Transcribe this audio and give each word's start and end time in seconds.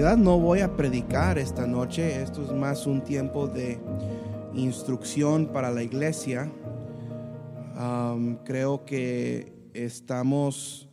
realidad 0.00 0.24
no 0.24 0.40
voy 0.40 0.60
a 0.60 0.78
predicar 0.78 1.36
esta 1.36 1.66
noche, 1.66 2.22
esto 2.22 2.42
es 2.42 2.50
más 2.52 2.86
un 2.86 3.04
tiempo 3.04 3.46
de 3.46 3.78
instrucción 4.54 5.52
para 5.52 5.70
la 5.70 5.82
iglesia. 5.82 6.50
Creo 8.46 8.86
que 8.86 9.52
estamos 9.74 10.88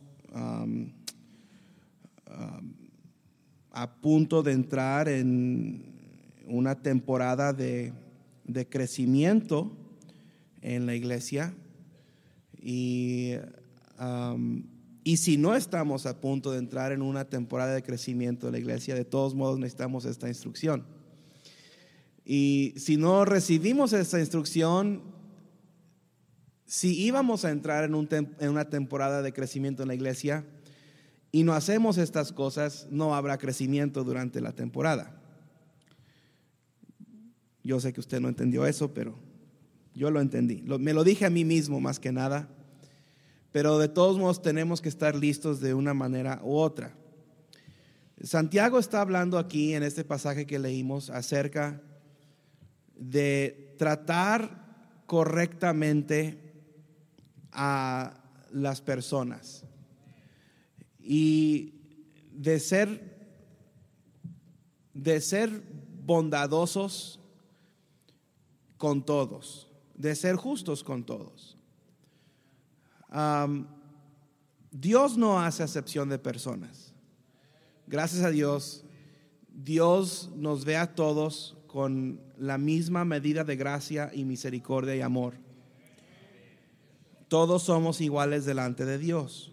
a 3.70 3.90
punto 4.02 4.42
de 4.42 4.52
entrar 4.52 5.08
en 5.08 5.86
una 6.46 6.74
temporada 6.74 7.54
de 7.54 7.94
crecimiento 8.68 9.72
en 10.60 10.84
la 10.84 10.94
iglesia 10.94 11.54
y 12.60 13.36
y 15.08 15.16
si 15.16 15.38
no 15.38 15.54
estamos 15.54 16.04
a 16.04 16.20
punto 16.20 16.52
de 16.52 16.58
entrar 16.58 16.92
en 16.92 17.00
una 17.00 17.24
temporada 17.24 17.72
de 17.72 17.82
crecimiento 17.82 18.44
de 18.44 18.52
la 18.52 18.58
iglesia, 18.58 18.94
de 18.94 19.06
todos 19.06 19.34
modos 19.34 19.58
necesitamos 19.58 20.04
esta 20.04 20.28
instrucción. 20.28 20.84
Y 22.26 22.74
si 22.76 22.98
no 22.98 23.24
recibimos 23.24 23.94
esta 23.94 24.20
instrucción, 24.20 25.00
si 26.66 26.94
íbamos 27.06 27.46
a 27.46 27.50
entrar 27.52 27.84
en, 27.84 27.94
en 28.38 28.50
una 28.50 28.68
temporada 28.68 29.22
de 29.22 29.32
crecimiento 29.32 29.80
en 29.80 29.88
la 29.88 29.94
iglesia 29.94 30.44
y 31.32 31.42
no 31.42 31.54
hacemos 31.54 31.96
estas 31.96 32.30
cosas, 32.30 32.86
no 32.90 33.14
habrá 33.14 33.38
crecimiento 33.38 34.04
durante 34.04 34.42
la 34.42 34.52
temporada. 34.52 35.22
Yo 37.64 37.80
sé 37.80 37.94
que 37.94 38.00
usted 38.00 38.20
no 38.20 38.28
entendió 38.28 38.66
eso, 38.66 38.92
pero 38.92 39.18
yo 39.94 40.10
lo 40.10 40.20
entendí. 40.20 40.62
me 40.78 40.92
lo 40.92 41.02
dije 41.02 41.24
a 41.24 41.30
mí 41.30 41.46
mismo 41.46 41.80
más 41.80 41.98
que 41.98 42.12
nada 42.12 42.50
pero 43.52 43.78
de 43.78 43.88
todos 43.88 44.18
modos 44.18 44.42
tenemos 44.42 44.80
que 44.80 44.88
estar 44.88 45.14
listos 45.14 45.60
de 45.60 45.74
una 45.74 45.94
manera 45.94 46.40
u 46.42 46.56
otra. 46.56 46.94
Santiago 48.22 48.78
está 48.78 49.00
hablando 49.00 49.38
aquí 49.38 49.74
en 49.74 49.82
este 49.82 50.04
pasaje 50.04 50.46
que 50.46 50.58
leímos 50.58 51.08
acerca 51.10 51.80
de 52.96 53.74
tratar 53.78 55.02
correctamente 55.06 56.52
a 57.52 58.22
las 58.50 58.80
personas 58.80 59.64
y 61.00 61.74
de 62.32 62.60
ser 62.60 63.18
de 64.94 65.20
ser 65.20 65.62
bondadosos 66.04 67.20
con 68.78 69.04
todos, 69.04 69.68
de 69.94 70.16
ser 70.16 70.36
justos 70.36 70.82
con 70.82 71.04
todos. 71.04 71.57
Dios 74.70 75.16
no 75.16 75.40
hace 75.40 75.62
acepción 75.62 76.08
de 76.08 76.18
personas. 76.18 76.92
Gracias 77.86 78.22
a 78.24 78.30
Dios, 78.30 78.84
Dios 79.48 80.30
nos 80.36 80.64
ve 80.64 80.76
a 80.76 80.94
todos 80.94 81.56
con 81.66 82.20
la 82.36 82.58
misma 82.58 83.04
medida 83.04 83.44
de 83.44 83.56
gracia 83.56 84.10
y 84.12 84.24
misericordia 84.24 84.94
y 84.94 85.00
amor. 85.00 85.34
Todos 87.28 87.62
somos 87.64 88.00
iguales 88.00 88.44
delante 88.44 88.84
de 88.84 88.98
Dios. 88.98 89.52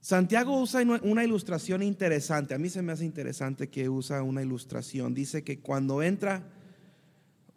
Santiago 0.00 0.60
usa 0.60 0.82
una 1.02 1.24
ilustración 1.24 1.82
interesante. 1.82 2.54
A 2.54 2.58
mí 2.58 2.68
se 2.68 2.82
me 2.82 2.92
hace 2.92 3.04
interesante 3.04 3.68
que 3.68 3.88
usa 3.88 4.22
una 4.22 4.42
ilustración. 4.42 5.14
Dice 5.14 5.44
que 5.44 5.60
cuando 5.60 6.02
entra 6.02 6.50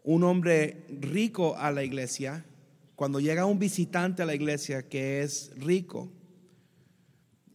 un 0.03 0.23
hombre 0.23 0.85
rico 1.01 1.57
a 1.57 1.71
la 1.71 1.83
iglesia, 1.83 2.45
cuando 2.95 3.19
llega 3.19 3.45
un 3.45 3.59
visitante 3.59 4.23
a 4.23 4.25
la 4.25 4.35
iglesia 4.35 4.87
que 4.87 5.21
es 5.21 5.51
rico 5.57 6.11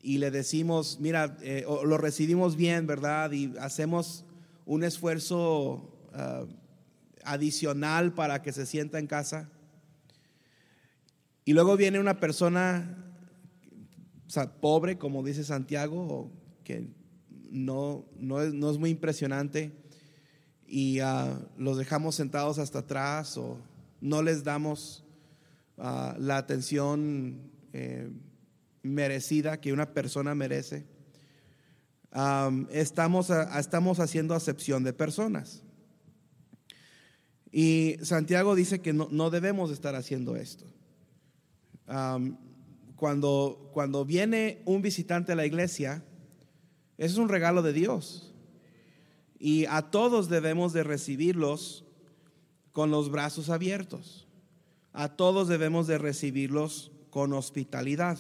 y 0.03 0.19
le 0.19 0.31
decimos, 0.31 0.99
mira, 1.01 1.37
eh, 1.43 1.65
lo 1.67 1.99
recibimos 1.99 2.57
bien, 2.57 2.87
¿verdad? 2.87 3.33
Y 3.33 3.53
hacemos 3.59 4.25
un 4.67 4.85
esfuerzo 4.85 5.99
ah, 6.13 6.45
adicional 7.25 8.15
para 8.15 8.43
que 8.43 8.53
se 8.53 8.67
sienta 8.67 8.99
en 8.99 9.07
casa. 9.07 9.51
Y 11.45 11.53
luego 11.53 11.77
viene 11.77 11.99
una 11.99 12.21
persona 12.21 13.07
pobre, 14.61 14.97
como 14.97 15.25
dice 15.25 15.43
Santiago, 15.45 16.31
que 16.65 16.89
no, 17.51 18.07
no, 18.19 18.41
es, 18.41 18.55
no 18.55 18.71
es 18.71 18.79
muy 18.79 18.91
impresionante, 18.91 19.73
y 20.67 21.01
ah, 21.01 21.41
los 21.59 21.79
dejamos 21.79 22.15
sentados 22.15 22.59
hasta 22.59 22.81
atrás 22.81 23.37
o 23.37 23.59
no 24.01 24.23
les 24.23 24.45
damos 24.45 25.05
la 25.81 26.37
atención 26.37 27.51
eh, 27.73 28.11
merecida 28.83 29.61
que 29.61 29.73
una 29.73 29.93
persona 29.93 30.35
merece. 30.35 30.85
estamos, 32.71 33.31
estamos 33.31 34.01
haciendo 34.01 34.35
acepción 34.35 34.85
de 34.85 34.93
personas. 34.93 35.63
Y 37.53 37.97
Santiago 38.03 38.55
dice 38.55 38.81
que 38.81 38.93
no, 38.93 39.31
debemos 39.31 39.71
estar 39.71 39.95
haciendo 39.95 40.37
esto. 40.37 40.67
cuando, 42.97 43.71
cuando 43.73 44.05
viene 44.05 44.63
un 44.67 44.83
visitante 44.83 45.33
a 45.33 45.37
la 45.37 45.47
iglesia, 45.47 46.05
es 46.99 47.17
un 47.17 47.29
regalo 47.29 47.63
de 47.63 47.73
Dios. 47.73 48.35
Y 49.39 49.65
a 49.65 49.91
todos 49.91 50.29
debemos 50.29 50.75
de 50.75 50.85
recibirlos 50.85 51.85
con 52.73 52.91
los 52.91 53.11
brazos 53.11 53.49
abiertos 53.49 54.30
a 54.93 55.09
todos 55.17 55.49
debemos 55.49 55.87
de 55.87 55.99
recibirlos 55.99 56.91
con 57.11 57.33
hospitalidad. 57.33 58.19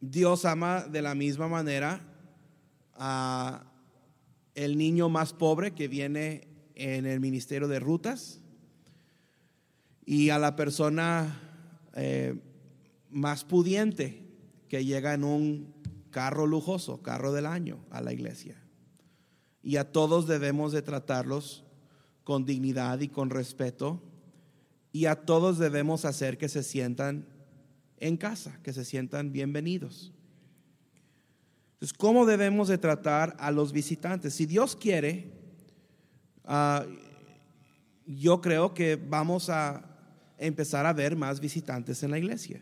Dios 0.00 0.44
ama 0.44 0.82
de 0.82 1.02
la 1.02 1.14
misma 1.14 1.48
manera 1.48 2.00
a 2.94 3.64
el 4.54 4.76
niño 4.76 5.08
más 5.08 5.32
pobre 5.32 5.72
que 5.72 5.88
viene 5.88 6.48
en 6.74 7.06
el 7.06 7.20
ministerio 7.20 7.68
de 7.68 7.80
rutas 7.80 8.40
y 10.04 10.30
a 10.30 10.38
la 10.38 10.56
persona 10.56 11.40
eh, 11.94 12.40
más 13.10 13.44
pudiente 13.44 14.26
que 14.68 14.84
llega 14.84 15.14
en 15.14 15.24
un 15.24 15.74
carro 16.10 16.46
lujoso, 16.46 17.02
carro 17.02 17.32
del 17.32 17.46
año 17.46 17.84
a 17.90 18.00
la 18.00 18.12
iglesia. 18.12 18.56
Y 19.62 19.76
a 19.76 19.92
todos 19.92 20.26
debemos 20.26 20.72
de 20.72 20.82
tratarlos 20.82 21.64
con 22.28 22.44
dignidad 22.44 23.00
y 23.00 23.08
con 23.08 23.30
respeto. 23.30 24.02
Y 24.92 25.06
a 25.06 25.14
todos 25.14 25.56
debemos 25.56 26.04
hacer 26.04 26.36
que 26.36 26.50
se 26.50 26.62
sientan 26.62 27.26
en 27.96 28.18
casa, 28.18 28.60
que 28.62 28.74
se 28.74 28.84
sientan 28.84 29.32
bienvenidos. 29.32 30.12
Entonces, 31.72 31.96
¿cómo 31.96 32.26
debemos 32.26 32.68
de 32.68 32.76
tratar 32.76 33.34
a 33.40 33.50
los 33.50 33.72
visitantes? 33.72 34.34
Si 34.34 34.44
Dios 34.44 34.76
quiere, 34.76 35.32
ah, 36.44 36.84
yo 38.04 38.42
creo 38.42 38.74
que 38.74 38.96
vamos 38.96 39.48
a 39.48 39.82
empezar 40.36 40.84
a 40.84 40.92
ver 40.92 41.16
más 41.16 41.40
visitantes 41.40 42.02
en 42.02 42.10
la 42.10 42.18
iglesia. 42.18 42.60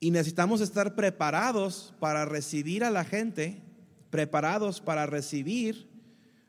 Y 0.00 0.10
necesitamos 0.10 0.60
estar 0.60 0.96
preparados 0.96 1.94
para 2.00 2.24
recibir 2.24 2.82
a 2.82 2.90
la 2.90 3.04
gente, 3.04 3.62
preparados 4.10 4.80
para 4.80 5.06
recibir 5.06 5.89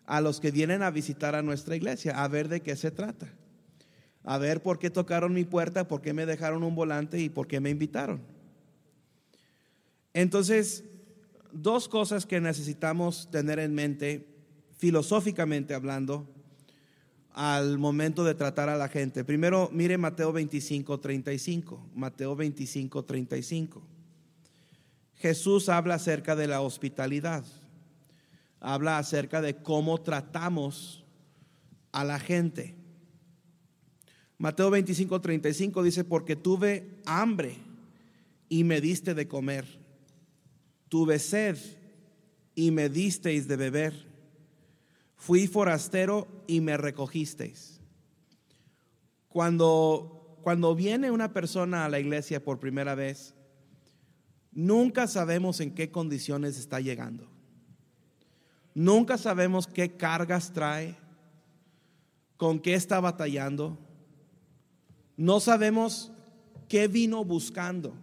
a 0.05 0.21
los 0.21 0.39
que 0.39 0.51
vienen 0.51 0.83
a 0.83 0.91
visitar 0.91 1.35
a 1.35 1.41
nuestra 1.41 1.75
iglesia, 1.75 2.23
a 2.23 2.27
ver 2.27 2.47
de 2.49 2.61
qué 2.61 2.75
se 2.75 2.91
trata, 2.91 3.33
a 4.23 4.37
ver 4.37 4.61
por 4.61 4.79
qué 4.79 4.89
tocaron 4.89 5.33
mi 5.33 5.43
puerta, 5.43 5.87
por 5.87 6.01
qué 6.01 6.13
me 6.13 6.25
dejaron 6.25 6.63
un 6.63 6.75
volante 6.75 7.19
y 7.19 7.29
por 7.29 7.47
qué 7.47 7.59
me 7.59 7.69
invitaron. 7.69 8.21
Entonces, 10.13 10.83
dos 11.51 11.87
cosas 11.87 12.25
que 12.25 12.41
necesitamos 12.41 13.29
tener 13.31 13.59
en 13.59 13.73
mente, 13.73 14.27
filosóficamente 14.77 15.73
hablando, 15.73 16.27
al 17.33 17.77
momento 17.77 18.23
de 18.25 18.35
tratar 18.35 18.67
a 18.67 18.75
la 18.75 18.89
gente. 18.89 19.23
Primero, 19.23 19.69
mire 19.71 19.97
Mateo 19.97 20.33
25, 20.33 20.99
35. 20.99 21.89
Mateo 21.95 22.35
25, 22.35 23.05
35. 23.05 23.81
Jesús 25.15 25.69
habla 25.69 25.95
acerca 25.95 26.35
de 26.35 26.47
la 26.47 26.61
hospitalidad 26.61 27.45
habla 28.61 28.99
acerca 28.99 29.41
de 29.41 29.57
cómo 29.57 29.99
tratamos 30.01 31.03
a 31.91 32.05
la 32.05 32.19
gente. 32.19 32.75
Mateo 34.37 34.69
25, 34.69 35.19
35 35.19 35.83
dice, 35.83 36.03
porque 36.03 36.35
tuve 36.35 37.01
hambre 37.05 37.57
y 38.47 38.63
me 38.63 38.79
diste 38.79 39.13
de 39.13 39.27
comer, 39.27 39.65
tuve 40.87 41.19
sed 41.19 41.57
y 42.55 42.71
me 42.71 42.89
disteis 42.89 43.47
de 43.47 43.55
beber, 43.55 44.07
fui 45.15 45.47
forastero 45.47 46.27
y 46.47 46.61
me 46.61 46.77
recogisteis. 46.77 47.81
Cuando, 49.27 50.37
cuando 50.43 50.75
viene 50.75 51.11
una 51.11 51.33
persona 51.33 51.85
a 51.85 51.89
la 51.89 51.99
iglesia 51.99 52.43
por 52.43 52.59
primera 52.59 52.95
vez, 52.95 53.33
nunca 54.51 55.07
sabemos 55.07 55.59
en 55.61 55.73
qué 55.73 55.91
condiciones 55.91 56.57
está 56.57 56.79
llegando. 56.79 57.40
Nunca 58.73 59.17
sabemos 59.17 59.67
qué 59.67 59.95
cargas 59.95 60.53
trae, 60.53 60.95
con 62.37 62.59
qué 62.59 62.73
está 62.73 62.99
batallando. 62.99 63.77
No 65.17 65.39
sabemos 65.39 66.11
qué 66.67 66.87
vino 66.87 67.23
buscando. 67.25 67.93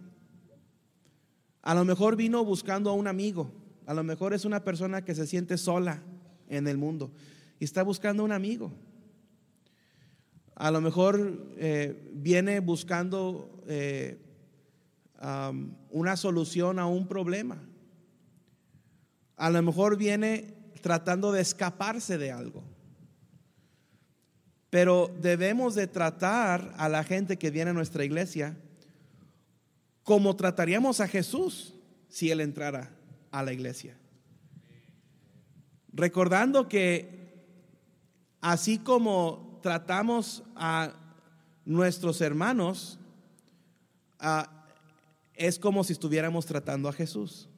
A 1.61 1.73
lo 1.73 1.85
mejor 1.85 2.15
vino 2.15 2.45
buscando 2.45 2.89
a 2.89 2.93
un 2.93 3.07
amigo. 3.07 3.51
A 3.85 3.93
lo 3.93 4.03
mejor 4.03 4.33
es 4.33 4.45
una 4.45 4.63
persona 4.63 5.03
que 5.03 5.15
se 5.15 5.25
siente 5.25 5.57
sola 5.57 6.01
en 6.47 6.67
el 6.67 6.77
mundo 6.77 7.11
y 7.59 7.65
está 7.65 7.83
buscando 7.83 8.23
un 8.23 8.31
amigo. 8.31 8.71
A 10.55 10.71
lo 10.71 10.81
mejor 10.81 11.55
eh, 11.57 12.11
viene 12.13 12.59
buscando 12.59 13.63
eh, 13.67 14.19
una 15.89 16.15
solución 16.15 16.79
a 16.79 16.85
un 16.85 17.07
problema. 17.07 17.57
A 19.35 19.49
lo 19.49 19.61
mejor 19.61 19.97
viene 19.97 20.58
tratando 20.81 21.31
de 21.31 21.41
escaparse 21.41 22.17
de 22.17 22.31
algo. 22.31 22.63
Pero 24.69 25.11
debemos 25.19 25.75
de 25.75 25.87
tratar 25.87 26.73
a 26.77 26.89
la 26.89 27.03
gente 27.03 27.37
que 27.37 27.49
viene 27.49 27.71
a 27.71 27.73
nuestra 27.73 28.05
iglesia 28.05 28.57
como 30.03 30.35
trataríamos 30.35 30.99
a 31.01 31.07
Jesús 31.07 31.73
si 32.07 32.31
Él 32.31 32.41
entrara 32.41 32.91
a 33.31 33.43
la 33.43 33.53
iglesia. 33.53 33.97
Recordando 35.91 36.67
que 36.67 37.19
así 38.41 38.77
como 38.77 39.59
tratamos 39.61 40.43
a 40.55 40.93
nuestros 41.65 42.21
hermanos, 42.21 42.99
es 45.33 45.59
como 45.59 45.83
si 45.83 45.93
estuviéramos 45.93 46.45
tratando 46.45 46.89
a 46.89 46.93
Jesús. 46.93 47.48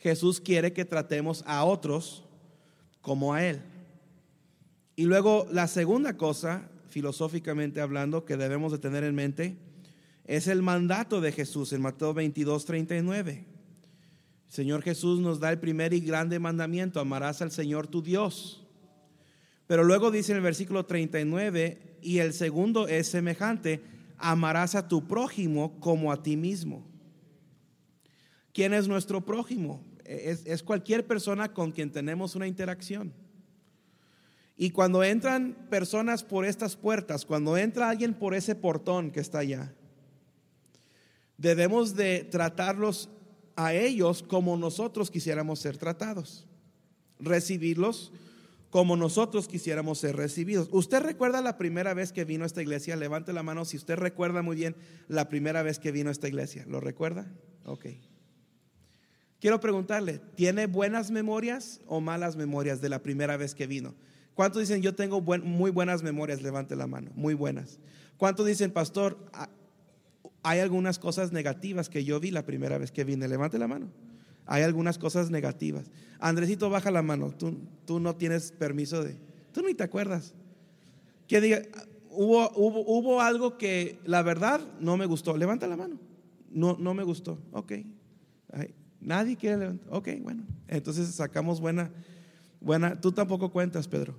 Jesús 0.00 0.40
quiere 0.40 0.72
que 0.72 0.84
tratemos 0.84 1.44
a 1.46 1.64
otros 1.64 2.24
como 3.02 3.34
a 3.34 3.44
Él. 3.46 3.60
Y 4.96 5.04
luego 5.04 5.46
la 5.50 5.68
segunda 5.68 6.16
cosa, 6.16 6.68
filosóficamente 6.88 7.80
hablando, 7.80 8.24
que 8.24 8.36
debemos 8.36 8.72
de 8.72 8.78
tener 8.78 9.04
en 9.04 9.14
mente, 9.14 9.56
es 10.24 10.46
el 10.46 10.62
mandato 10.62 11.20
de 11.20 11.32
Jesús 11.32 11.72
en 11.72 11.82
Mateo 11.82 12.14
22, 12.14 12.64
39. 12.64 13.44
El 14.46 14.52
Señor 14.52 14.82
Jesús 14.82 15.20
nos 15.20 15.38
da 15.38 15.50
el 15.50 15.60
primer 15.60 15.92
y 15.92 16.00
grande 16.00 16.38
mandamiento, 16.38 16.98
amarás 16.98 17.42
al 17.42 17.50
Señor 17.50 17.86
tu 17.86 18.02
Dios. 18.02 18.66
Pero 19.66 19.84
luego 19.84 20.10
dice 20.10 20.32
en 20.32 20.38
el 20.38 20.42
versículo 20.42 20.86
39, 20.86 21.98
y 22.02 22.18
el 22.18 22.32
segundo 22.32 22.88
es 22.88 23.06
semejante, 23.06 23.82
amarás 24.18 24.74
a 24.74 24.88
tu 24.88 25.06
prójimo 25.06 25.78
como 25.78 26.10
a 26.10 26.22
ti 26.22 26.36
mismo. 26.36 26.86
¿Quién 28.52 28.74
es 28.74 28.88
nuestro 28.88 29.20
prójimo? 29.20 29.89
Es, 30.10 30.64
cualquier 30.64 31.06
persona 31.06 31.54
con 31.54 31.70
quien 31.70 31.92
tenemos 31.92 32.34
una 32.34 32.48
interacción. 32.48 33.12
Y 34.56 34.70
cuando 34.70 35.04
entran 35.04 35.68
personas 35.70 36.24
por 36.24 36.44
estas 36.44 36.74
puertas, 36.74 37.24
cuando 37.24 37.56
entra 37.56 37.88
alguien 37.88 38.14
por 38.14 38.34
ese 38.34 38.56
portón 38.56 39.12
que 39.12 39.20
está 39.20 39.38
allá, 39.38 39.72
debemos 41.38 41.94
de 41.94 42.24
tratarlos 42.24 43.08
a 43.54 43.72
ellos 43.72 44.24
como 44.24 44.56
nosotros 44.56 45.12
quisiéramos 45.12 45.60
ser 45.60 45.78
tratados, 45.78 46.44
recibirlos 47.20 48.12
como 48.68 48.96
nosotros 48.96 49.46
quisiéramos 49.46 49.98
ser 49.98 50.16
recibidos. 50.16 50.68
¿Usted 50.72 51.02
recuerda 51.02 51.40
la 51.40 51.56
primera 51.56 51.94
vez 51.94 52.10
que 52.10 52.24
vino 52.24 52.42
a 52.42 52.46
esta 52.48 52.62
iglesia? 52.62 52.96
Levante 52.96 53.32
la 53.32 53.44
mano 53.44 53.64
si 53.64 53.76
usted 53.76 53.94
recuerda 53.94 54.42
muy 54.42 54.56
bien 54.56 54.74
la 55.06 55.28
primera 55.28 55.62
vez 55.62 55.78
que 55.78 55.92
vino 55.92 56.08
a 56.08 56.12
esta 56.12 56.26
iglesia. 56.26 56.64
¿Lo 56.66 56.80
recuerda? 56.80 57.32
Ok. 57.64 57.86
Quiero 59.40 59.60
preguntarle, 59.60 60.20
¿tiene 60.34 60.66
buenas 60.66 61.10
memorias 61.10 61.80
o 61.86 62.00
malas 62.00 62.36
memorias 62.36 62.80
de 62.80 62.88
la 62.88 63.02
primera 63.02 63.36
vez 63.36 63.54
que 63.54 63.66
vino? 63.66 63.94
¿Cuántos 64.34 64.60
dicen, 64.60 64.82
yo 64.82 64.94
tengo 64.94 65.20
muy 65.20 65.70
buenas 65.70 66.02
memorias? 66.02 66.42
Levante 66.42 66.76
la 66.76 66.86
mano, 66.86 67.10
muy 67.14 67.34
buenas. 67.34 67.78
¿Cuántos 68.16 68.46
dicen, 68.46 68.70
pastor, 68.70 69.18
hay 70.42 70.60
algunas 70.60 70.98
cosas 70.98 71.32
negativas 71.32 71.88
que 71.88 72.04
yo 72.04 72.20
vi 72.20 72.30
la 72.30 72.44
primera 72.44 72.78
vez 72.78 72.92
que 72.92 73.04
vine? 73.04 73.28
Levante 73.28 73.58
la 73.58 73.66
mano 73.66 73.88
hay 74.50 74.64
algunas 74.64 74.98
cosas 74.98 75.30
negativas. 75.30 75.92
Andresito, 76.18 76.68
baja 76.70 76.90
la 76.90 77.02
mano. 77.02 77.30
Tú, 77.30 77.56
tú 77.86 78.00
no 78.00 78.16
tienes 78.16 78.50
permiso 78.50 79.04
de. 79.04 79.16
Tú 79.52 79.62
ni 79.62 79.74
te 79.74 79.84
acuerdas. 79.84 80.34
Que 81.28 81.40
diga, 81.40 81.62
hubo, 82.10 82.50
hubo, 82.56 83.20
algo 83.20 83.56
que 83.56 84.00
la 84.04 84.22
verdad 84.22 84.60
no 84.80 84.96
me 84.96 85.06
gustó. 85.06 85.36
Levanta 85.36 85.68
la 85.68 85.76
mano. 85.76 86.00
No, 86.50 86.76
no 86.80 86.94
me 86.94 87.04
gustó. 87.04 87.38
Ok. 87.52 87.74
Nadie 89.00 89.36
quiere 89.36 89.56
levantar. 89.56 89.88
Ok, 89.90 90.08
bueno. 90.22 90.42
Entonces 90.68 91.14
sacamos 91.14 91.60
buena. 91.60 91.90
buena. 92.60 93.00
Tú 93.00 93.12
tampoco 93.12 93.50
cuentas, 93.50 93.88
Pedro. 93.88 94.14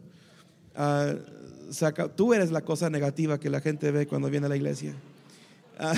Ah, 0.76 1.14
saca, 1.72 2.08
tú 2.10 2.34
eres 2.34 2.52
la 2.52 2.62
cosa 2.62 2.90
negativa 2.90 3.40
que 3.40 3.50
la 3.50 3.62
gente 3.62 3.92
ve 3.92 4.08
cuando 4.08 4.30
viene 4.30 4.46
a 4.46 4.50
la 4.50 4.56
iglesia. 4.56 4.94
Uh, 5.80 5.96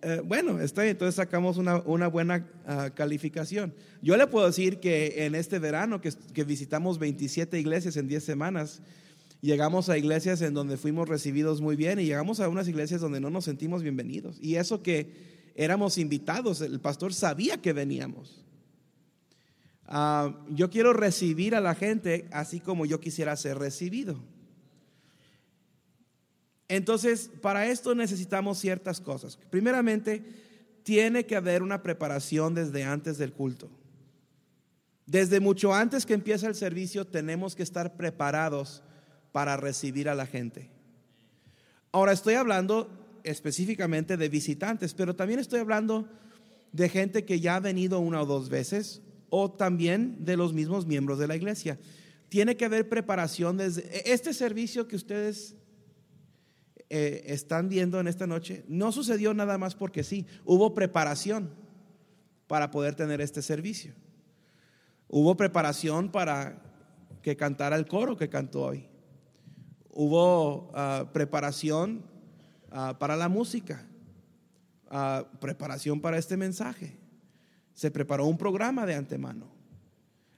eh, 0.02 0.20
bueno, 0.24 0.60
está 0.60 0.86
entonces 0.86 1.16
sacamos 1.16 1.56
una, 1.58 2.06
buena 2.08 2.46
ah, 2.66 2.90
calificación. 2.94 3.74
Yo 4.00 4.16
le 4.16 4.26
puedo 4.26 4.46
decir 4.46 4.78
que 4.80 5.26
en 5.26 5.34
este 5.34 5.58
verano 5.58 6.00
que, 6.00 6.12
que, 6.32 6.44
visitamos 6.44 6.98
27 6.98 7.58
iglesias 7.58 7.96
en 7.96 8.06
10 8.08 8.24
semanas, 8.24 8.80
llegamos 9.40 9.88
a 9.88 9.98
iglesias 9.98 10.42
en 10.42 10.54
donde 10.54 10.76
fuimos 10.76 11.08
recibidos 11.08 11.60
muy 11.60 11.76
bien 11.76 11.98
y 11.98 12.04
llegamos 12.04 12.40
a 12.40 12.48
unas 12.48 12.68
iglesias 12.68 13.00
donde 13.00 13.20
no 13.20 13.30
nos 13.30 13.44
sentimos 13.44 13.82
bienvenidos. 13.82 14.38
Y 14.40 14.56
eso 14.56 14.82
que 14.82 15.52
éramos 15.54 15.98
invitados, 15.98 16.60
el 16.60 16.80
pastor 16.80 17.14
sabía 17.14 17.60
que 17.60 17.72
veníamos. 17.72 18.44
Ah, 19.86 20.44
yo 20.50 20.70
quiero 20.70 20.92
recibir 20.92 21.54
a 21.54 21.60
la 21.60 21.74
gente 21.74 22.28
así 22.30 22.60
como 22.60 22.84
yo 22.86 23.00
quisiera 23.00 23.36
ser 23.36 23.58
recibido. 23.58 24.18
Entonces, 26.68 27.30
para 27.40 27.66
esto 27.66 27.94
necesitamos 27.94 28.58
ciertas 28.58 29.00
cosas. 29.00 29.38
Primeramente, 29.50 30.22
tiene 30.82 31.24
que 31.24 31.36
haber 31.36 31.62
una 31.62 31.82
preparación 31.82 32.54
desde 32.54 32.84
antes 32.84 33.16
del 33.18 33.32
culto. 33.32 33.70
Desde 35.06 35.40
mucho 35.40 35.74
antes 35.74 36.04
que 36.04 36.12
empiece 36.12 36.46
el 36.46 36.54
servicio 36.54 37.06
tenemos 37.06 37.56
que 37.56 37.62
estar 37.62 37.96
preparados 37.96 38.82
para 39.38 39.56
recibir 39.56 40.08
a 40.08 40.16
la 40.16 40.26
gente. 40.26 40.68
Ahora 41.92 42.10
estoy 42.10 42.34
hablando 42.34 42.90
específicamente 43.22 44.16
de 44.16 44.28
visitantes, 44.28 44.94
pero 44.94 45.14
también 45.14 45.38
estoy 45.38 45.60
hablando 45.60 46.08
de 46.72 46.88
gente 46.88 47.24
que 47.24 47.38
ya 47.38 47.54
ha 47.54 47.60
venido 47.60 48.00
una 48.00 48.20
o 48.20 48.26
dos 48.26 48.48
veces 48.48 49.00
o 49.30 49.48
también 49.48 50.24
de 50.24 50.36
los 50.36 50.54
mismos 50.54 50.86
miembros 50.86 51.20
de 51.20 51.28
la 51.28 51.36
iglesia. 51.36 51.78
Tiene 52.28 52.56
que 52.56 52.64
haber 52.64 52.88
preparación 52.88 53.58
desde 53.58 54.12
este 54.12 54.34
servicio 54.34 54.88
que 54.88 54.96
ustedes 54.96 55.54
eh, 56.90 57.22
están 57.26 57.68
viendo 57.68 58.00
en 58.00 58.08
esta 58.08 58.26
noche 58.26 58.64
no 58.66 58.90
sucedió 58.90 59.34
nada 59.34 59.56
más 59.56 59.76
porque 59.76 60.02
sí, 60.02 60.26
hubo 60.46 60.74
preparación 60.74 61.50
para 62.48 62.72
poder 62.72 62.96
tener 62.96 63.20
este 63.20 63.42
servicio. 63.42 63.94
Hubo 65.06 65.36
preparación 65.36 66.10
para 66.10 66.60
que 67.22 67.36
cantara 67.36 67.76
el 67.76 67.86
coro 67.86 68.16
que 68.16 68.28
cantó 68.28 68.62
hoy. 68.62 68.87
Hubo 69.90 70.70
ah, 70.74 71.10
preparación 71.12 72.04
ah, 72.70 72.96
para 72.98 73.16
la 73.16 73.28
música, 73.28 73.86
ah, 74.90 75.26
preparación 75.40 76.00
para 76.00 76.18
este 76.18 76.36
mensaje. 76.36 76.96
Se 77.74 77.90
preparó 77.90 78.26
un 78.26 78.38
programa 78.38 78.86
de 78.86 78.94
antemano. 78.94 79.46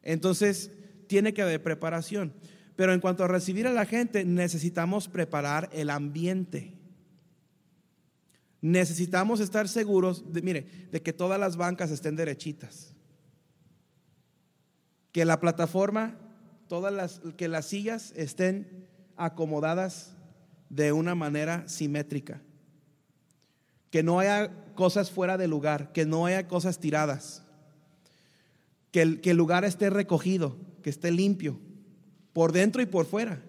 Entonces, 0.03 0.71
tiene 1.07 1.35
que 1.35 1.43
haber 1.43 1.63
preparación. 1.63 2.33
Pero 2.77 2.95
en 2.95 3.01
cuanto 3.01 3.25
a 3.25 3.29
recibir 3.29 3.67
a 3.67 3.73
la 3.73 3.85
gente, 3.85 4.25
necesitamos 4.25 5.09
preparar 5.09 5.69
el 5.73 5.91
ambiente. 5.91 6.79
Necesitamos 8.63 9.41
estar 9.41 9.69
seguros, 9.69 10.33
de, 10.33 10.43
mire, 10.43 10.67
de 10.91 11.03
que 11.03 11.13
todas 11.13 11.41
las 11.41 11.57
bancas 11.57 11.91
estén 11.91 12.17
derechitas. 12.17 12.95
Que 15.13 15.25
la 15.25 15.41
plataforma, 15.41 16.17
todas 16.69 16.93
las, 16.93 17.21
que 17.37 17.49
las 17.49 17.67
sillas 17.67 18.13
estén 18.17 18.87
acomodadas 19.25 20.13
de 20.69 20.93
una 20.93 21.15
manera 21.15 21.69
simétrica. 21.69 22.41
Que 23.91 24.03
no 24.03 24.21
haya 24.21 24.51
cosas 24.75 25.11
fuera 25.11 25.37
de 25.37 25.49
lugar, 25.49 25.93
que 25.93 26.07
no 26.07 26.27
haya 26.27 26.49
cosas 26.49 26.79
tiradas. 26.79 27.43
Que 28.91 29.21
que 29.21 29.31
el 29.31 29.37
lugar 29.37 29.65
esté 29.65 29.91
recogido, 29.91 30.57
que 30.83 30.91
esté 30.91 31.11
limpio 31.11 31.59
por 32.33 32.53
dentro 32.53 32.83
y 32.83 32.87
por 32.87 33.07
fuera. 33.07 33.43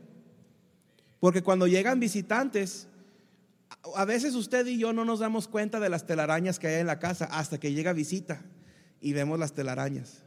Porque 1.20 1.44
cuando 1.44 1.68
llegan 1.68 2.00
visitantes, 2.00 2.88
a 3.96 4.06
veces 4.06 4.36
usted 4.36 4.66
y 4.68 4.78
yo 4.78 4.94
no 4.94 5.06
nos 5.06 5.20
damos 5.20 5.48
cuenta 5.48 5.80
de 5.80 5.90
las 5.90 6.06
telarañas 6.06 6.60
que 6.60 6.68
hay 6.68 6.82
en 6.82 6.88
la 6.88 7.00
casa 7.00 7.26
hasta 7.26 7.60
que 7.60 7.74
llega 7.74 7.94
visita 7.94 8.42
y 9.00 9.14
vemos 9.14 9.40
las 9.40 9.54
telarañas. 9.54 10.24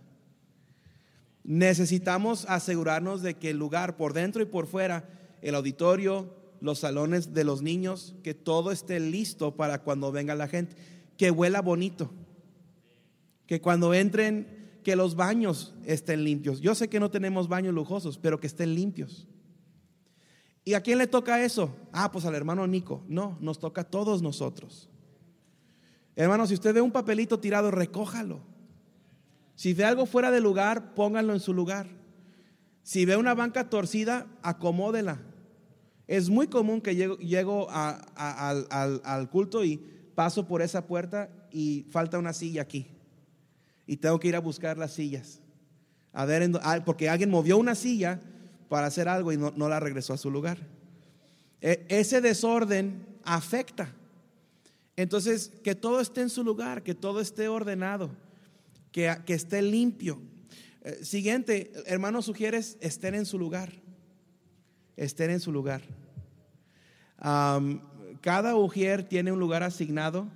Necesitamos 1.42 2.46
asegurarnos 2.48 3.22
de 3.22 3.34
que 3.34 3.50
el 3.50 3.58
lugar 3.58 3.96
por 3.96 4.12
dentro 4.12 4.42
y 4.42 4.46
por 4.46 4.66
fuera, 4.66 5.04
el 5.44 5.54
auditorio, 5.54 6.34
los 6.60 6.80
salones 6.80 7.34
de 7.34 7.44
los 7.44 7.62
niños, 7.62 8.16
que 8.22 8.34
todo 8.34 8.72
esté 8.72 8.98
listo 8.98 9.54
para 9.54 9.82
cuando 9.82 10.10
venga 10.10 10.34
la 10.34 10.48
gente, 10.48 10.74
que 11.18 11.30
huela 11.30 11.60
bonito, 11.60 12.10
que 13.46 13.60
cuando 13.60 13.92
entren 13.94 14.80
que 14.82 14.96
los 14.96 15.14
baños 15.14 15.74
estén 15.84 16.24
limpios. 16.24 16.60
Yo 16.60 16.74
sé 16.74 16.88
que 16.88 16.98
no 16.98 17.10
tenemos 17.10 17.48
baños 17.48 17.74
lujosos, 17.74 18.18
pero 18.18 18.40
que 18.40 18.46
estén 18.46 18.74
limpios. 18.74 19.28
¿Y 20.64 20.72
a 20.72 20.80
quién 20.80 20.96
le 20.96 21.06
toca 21.06 21.44
eso? 21.44 21.76
Ah, 21.92 22.10
pues 22.10 22.24
al 22.24 22.34
hermano 22.34 22.66
Nico. 22.66 23.04
No, 23.06 23.36
nos 23.40 23.58
toca 23.58 23.82
a 23.82 23.90
todos 23.90 24.22
nosotros. 24.22 24.88
Hermano, 26.16 26.46
si 26.46 26.54
usted 26.54 26.74
ve 26.74 26.80
un 26.80 26.92
papelito 26.92 27.38
tirado, 27.38 27.70
recójalo. 27.70 28.40
Si 29.56 29.74
ve 29.74 29.84
algo 29.84 30.06
fuera 30.06 30.30
de 30.30 30.40
lugar, 30.40 30.94
pónganlo 30.94 31.34
en 31.34 31.40
su 31.40 31.52
lugar. 31.52 31.86
Si 32.82 33.04
ve 33.04 33.16
una 33.16 33.34
banca 33.34 33.68
torcida, 33.68 34.26
acomódela. 34.42 35.20
Es 36.06 36.28
muy 36.28 36.48
común 36.48 36.80
que 36.80 36.94
llego, 36.94 37.68
al, 37.70 39.28
culto 39.30 39.64
y 39.64 39.78
paso 40.14 40.46
por 40.46 40.62
esa 40.62 40.86
puerta 40.86 41.30
y 41.50 41.86
falta 41.90 42.18
una 42.18 42.32
silla 42.32 42.62
aquí. 42.62 42.86
Y 43.86 43.96
tengo 43.96 44.18
que 44.18 44.28
ir 44.28 44.36
a 44.36 44.40
buscar 44.40 44.76
las 44.76 44.92
sillas. 44.92 45.40
A 46.12 46.24
ver, 46.24 46.50
porque 46.84 47.08
alguien 47.08 47.30
movió 47.30 47.56
una 47.58 47.74
silla 47.74 48.20
para 48.68 48.86
hacer 48.86 49.08
algo 49.08 49.32
y 49.32 49.36
no, 49.36 49.52
no 49.56 49.68
la 49.68 49.80
regresó 49.80 50.12
a 50.12 50.18
su 50.18 50.30
lugar. 50.30 50.58
E, 51.60 51.86
ese 51.88 52.20
desorden 52.20 53.06
afecta. 53.24 53.88
Entonces, 54.96 55.52
que 55.62 55.74
todo 55.74 56.00
esté 56.00 56.20
en 56.20 56.30
su 56.30 56.44
lugar, 56.44 56.82
que 56.82 56.94
todo 56.94 57.20
esté 57.20 57.48
ordenado, 57.48 58.10
que, 58.92 59.14
que 59.26 59.34
esté 59.34 59.60
limpio. 59.62 60.20
Eh, 60.82 61.00
siguiente, 61.02 61.72
hermano, 61.86 62.22
sugieres 62.22 62.76
estén 62.80 63.14
en 63.14 63.26
su 63.26 63.38
lugar. 63.38 63.72
Estén 64.96 65.30
en 65.30 65.40
su 65.40 65.52
lugar. 65.52 65.82
cada 68.20 68.56
ujier 68.56 69.04
tiene 69.04 69.32
un 69.32 69.40
lugar 69.40 69.62
asignado. 69.62 70.28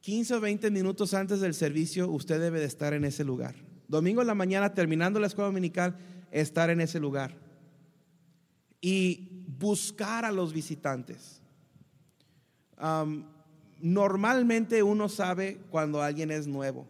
15 0.00 0.34
o 0.34 0.40
20 0.40 0.70
minutos 0.70 1.14
antes 1.14 1.40
del 1.40 1.54
servicio, 1.54 2.10
usted 2.10 2.40
debe 2.40 2.58
de 2.58 2.66
estar 2.66 2.92
en 2.92 3.04
ese 3.04 3.24
lugar. 3.24 3.54
Domingo 3.86 4.20
en 4.20 4.26
la 4.26 4.34
mañana, 4.34 4.74
terminando 4.74 5.20
la 5.20 5.28
escuela 5.28 5.46
dominical, 5.46 5.96
estar 6.30 6.70
en 6.70 6.80
ese 6.80 6.98
lugar. 6.98 7.36
Y 8.80 9.44
buscar 9.58 10.24
a 10.24 10.32
los 10.32 10.52
visitantes. 10.52 11.40
normalmente 13.80 14.82
uno 14.82 15.08
sabe 15.08 15.60
cuando 15.70 16.02
alguien 16.02 16.30
es 16.30 16.46
nuevo. 16.46 16.88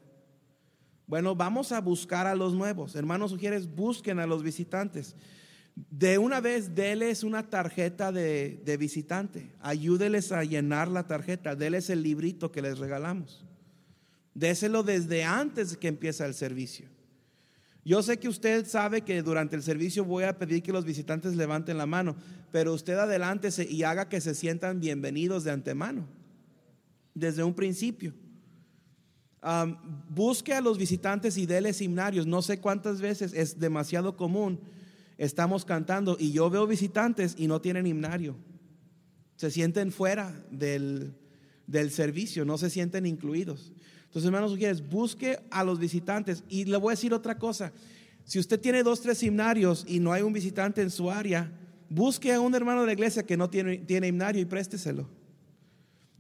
Bueno, 1.07 1.35
vamos 1.35 1.73
a 1.73 1.81
buscar 1.81 2.27
a 2.27 2.35
los 2.35 2.55
nuevos. 2.55 2.95
Hermanos, 2.95 3.31
sugieres, 3.31 3.75
busquen 3.75 4.19
a 4.19 4.27
los 4.27 4.43
visitantes. 4.43 5.15
De 5.75 6.19
una 6.19 6.41
vez, 6.41 6.75
déles 6.75 7.25
una 7.25 7.49
tarjeta 7.49 8.13
de, 8.13 8.61
de, 8.65 8.77
visitante. 8.77 9.53
Ayúdeles 9.61 10.31
a 10.33 10.45
llenar 10.45 10.89
la 10.89 11.07
tarjeta. 11.07 11.57
Déles 11.57 11.89
el 11.91 12.03
librito 12.03 12.53
que 12.53 12.63
les 12.63 12.79
regalamos. 12.79 13.45
Déselo 14.35 14.83
desde 14.83 15.25
antes 15.25 15.77
que 15.77 15.89
empieza 15.89 16.27
el 16.27 16.35
servicio. 16.35 16.89
Yo 17.85 18.03
sé 18.03 18.19
que 18.19 18.29
usted 18.29 18.67
sabe 18.67 19.03
que 19.03 19.23
durante 19.23 19.57
el 19.57 19.63
servicio 19.63 20.05
voy 20.05 20.25
a 20.25 20.39
pedir 20.39 20.63
que 20.63 20.73
los 20.73 20.85
visitantes 20.85 21.35
levanten 21.35 21.79
la 21.79 21.87
mano, 21.87 22.15
pero 22.53 22.73
usted 22.73 22.95
adelántese 22.95 23.67
y 23.69 23.83
haga 23.83 24.09
que 24.09 24.21
se 24.21 24.35
sientan 24.35 24.79
bienvenidos 24.79 25.43
de 25.43 25.51
antemano, 25.51 26.07
desde 27.13 27.43
un 27.43 27.55
principio. 27.55 28.15
busque 30.09 30.55
a 30.55 30.61
los 30.61 30.79
visitantes 30.79 31.37
y 31.37 31.47
déles 31.47 31.81
himnarios. 31.81 32.25
No 32.27 32.41
sé 32.41 32.61
cuántas 32.61 33.01
veces 33.01 33.33
es 33.35 33.59
demasiado 33.59 34.17
común. 34.17 34.61
Estamos 35.19 35.65
cantando 35.65 36.17
y 36.19 36.33
yo 36.33 36.51
veo 36.51 36.67
visitantes 36.67 37.35
y 37.39 37.47
no 37.47 37.61
tienen 37.61 37.87
himnario. 37.87 38.37
Se 39.37 39.51
sienten 39.51 39.93
fuera 39.93 40.45
del, 40.51 41.15
del 41.67 41.91
servicio, 41.91 42.45
no 42.45 42.59
se 42.59 42.71
sienten 42.71 43.07
incluidos. 43.07 43.73
Entonces, 44.05 44.27
hermanos, 44.27 44.57
quieres, 44.57 44.87
busque 44.89 45.39
a 45.51 45.65
los 45.65 45.79
visitantes. 45.79 46.45
Y 46.49 46.67
le 46.67 46.77
voy 46.77 46.93
a 46.93 46.97
decir 46.97 47.15
otra 47.15 47.39
cosa. 47.39 47.73
Si 48.25 48.39
usted 48.39 48.61
tiene 48.61 48.83
dos, 48.83 49.01
tres 49.01 49.23
himnarios 49.23 49.85
y 49.89 50.01
no 50.01 50.13
hay 50.13 50.23
un 50.23 50.33
visitante 50.33 50.83
en 50.83 50.91
su 50.91 51.11
área, 51.11 51.51
busque 51.89 52.33
a 52.33 52.41
un 52.41 52.55
hermano 52.55 52.83
de 52.83 52.89
la 52.89 52.93
iglesia 52.93 53.25
que 53.25 53.37
no 53.37 53.49
tiene, 53.49 53.79
tiene 53.79 54.09
himnario 54.09 54.41
y 54.41 54.45
présteselo. 54.45 55.09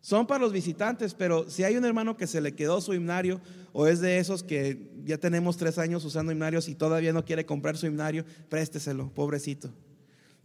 Son 0.02 0.26
para 0.26 0.40
los 0.40 0.52
visitantes, 0.52 1.14
pero 1.14 1.48
si 1.48 1.64
hay 1.64 1.76
un 1.76 1.84
hermano 1.86 2.18
que 2.18 2.26
se 2.26 2.42
le 2.42 2.54
quedó 2.54 2.82
su 2.82 2.92
himnario 2.92 3.40
o 3.72 3.86
es 3.86 4.00
de 4.00 4.18
esos 4.18 4.42
que 4.42 4.90
ya 5.06 5.16
tenemos 5.16 5.56
tres 5.56 5.78
años 5.78 6.04
usando 6.04 6.30
himnarios 6.30 6.68
y 6.68 6.74
todavía 6.74 7.14
no 7.14 7.24
quiere 7.24 7.46
comprar 7.46 7.78
su 7.78 7.86
himnario, 7.86 8.26
présteselo, 8.50 9.08
pobrecito, 9.14 9.70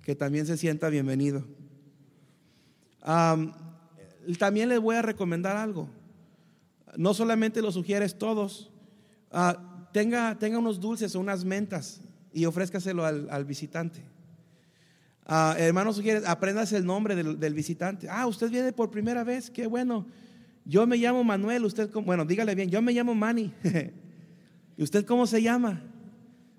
que 0.04 0.16
también 0.16 0.46
se 0.46 0.56
sienta 0.56 0.88
bienvenido. 0.88 1.44
también 4.40 4.70
les 4.70 4.80
voy 4.80 4.96
a 4.96 5.02
recomendar 5.02 5.58
algo 5.58 5.90
no 6.98 7.14
solamente 7.14 7.62
lo 7.62 7.72
sugieres 7.72 8.18
todos, 8.18 8.70
ah, 9.32 9.88
tenga, 9.94 10.38
tenga, 10.38 10.58
unos 10.58 10.80
dulces 10.80 11.16
o 11.16 11.20
unas 11.20 11.46
mentas 11.46 12.02
y 12.34 12.46
ofrézcaselo 12.46 13.06
al, 13.06 13.46
visitante. 13.46 14.04
Uh, 15.28 15.58
hermano, 15.58 15.92
sugieres, 15.92 16.26
aprendas 16.26 16.72
el 16.72 16.86
nombre 16.86 17.16
del, 17.16 17.54
visitante. 17.54 18.08
Ah, 18.10 18.28
usted 18.28 18.50
viene 18.50 18.72
por 18.72 18.90
primera 18.90 19.24
vez, 19.24 19.52
qué 19.52 19.68
bueno. 19.68 20.06
Yo 20.64 20.88
me 20.88 20.98
llamo 20.98 21.24
Manuel, 21.24 21.66
usted, 21.66 21.90
bueno, 21.92 22.24
dígale 22.24 22.56
bien, 22.56 22.70
yo 22.70 22.82
me 22.82 22.94
llamo 22.94 23.14
Manny. 23.14 23.52
¿Y 24.78 24.84
usted 24.84 25.06
cómo 25.06 25.28
se 25.28 25.42
llama? 25.42 25.84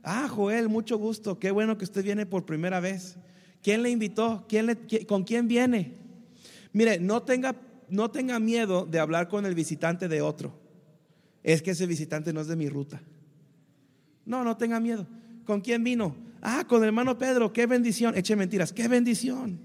Ah, 0.02 0.28
Joel, 0.28 0.68
mucho 0.68 0.98
gusto, 0.98 1.38
qué 1.38 1.50
bueno 1.50 1.78
que 1.78 1.84
usted 1.84 2.04
viene 2.04 2.26
por 2.26 2.44
primera 2.44 2.80
vez. 2.80 3.16
¿Quién 3.62 3.82
le 3.82 3.90
invitó? 3.90 4.44
¿Quién 4.48 4.66
le, 4.66 5.06
¿Con 5.06 5.24
quién 5.24 5.48
viene? 5.48 5.94
Mire, 6.72 7.00
no 7.00 7.22
tenga 7.22 7.54
no 7.90 8.10
tenga 8.10 8.38
miedo 8.38 8.86
de 8.86 8.98
hablar 8.98 9.28
con 9.28 9.46
el 9.46 9.54
visitante 9.54 10.08
de 10.08 10.20
otro. 10.20 10.52
Es 11.42 11.62
que 11.62 11.70
ese 11.70 11.86
visitante 11.86 12.32
no 12.32 12.40
es 12.40 12.46
de 12.46 12.56
mi 12.56 12.68
ruta. 12.68 13.00
No, 14.24 14.44
no 14.44 14.56
tenga 14.56 14.80
miedo. 14.80 15.06
¿Con 15.44 15.60
quién 15.60 15.82
vino? 15.82 16.14
Ah, 16.40 16.64
con 16.66 16.82
el 16.82 16.88
hermano 16.88 17.18
Pedro. 17.18 17.52
Qué 17.52 17.66
bendición. 17.66 18.16
Eche 18.16 18.36
mentiras. 18.36 18.72
Qué 18.72 18.88
bendición. 18.88 19.58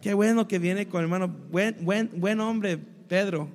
Qué 0.00 0.14
bueno 0.14 0.48
que 0.48 0.58
viene 0.58 0.86
con 0.88 1.00
el 1.00 1.04
hermano. 1.04 1.28
Buen, 1.28 1.76
buen, 1.84 2.10
buen 2.14 2.40
hombre, 2.40 2.78
Pedro. 2.78 3.48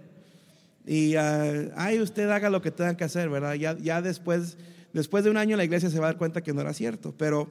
Y 0.85 1.15
uh, 1.15 1.71
ahí 1.75 1.99
usted 1.99 2.29
haga 2.29 2.49
lo 2.49 2.61
que 2.61 2.71
tenga 2.71 2.95
que 2.95 3.03
hacer, 3.03 3.29
¿verdad? 3.29 3.55
Ya, 3.55 3.75
ya 3.77 4.01
después, 4.01 4.57
después 4.93 5.23
de 5.23 5.31
un 5.31 5.37
año 5.37 5.57
la 5.57 5.63
iglesia 5.63 5.89
se 5.89 5.99
va 5.99 6.07
a 6.07 6.09
dar 6.11 6.17
cuenta 6.17 6.41
que 6.41 6.53
no 6.53 6.61
era 6.61 6.73
cierto. 6.73 7.13
Pero 7.17 7.49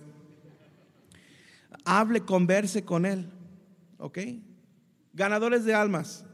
hable, 1.84 2.20
converse 2.20 2.84
con 2.84 3.06
él. 3.06 3.26
¿Ok? 3.98 4.18
Ganadores 5.12 5.64
de 5.64 5.74
almas 5.74 6.24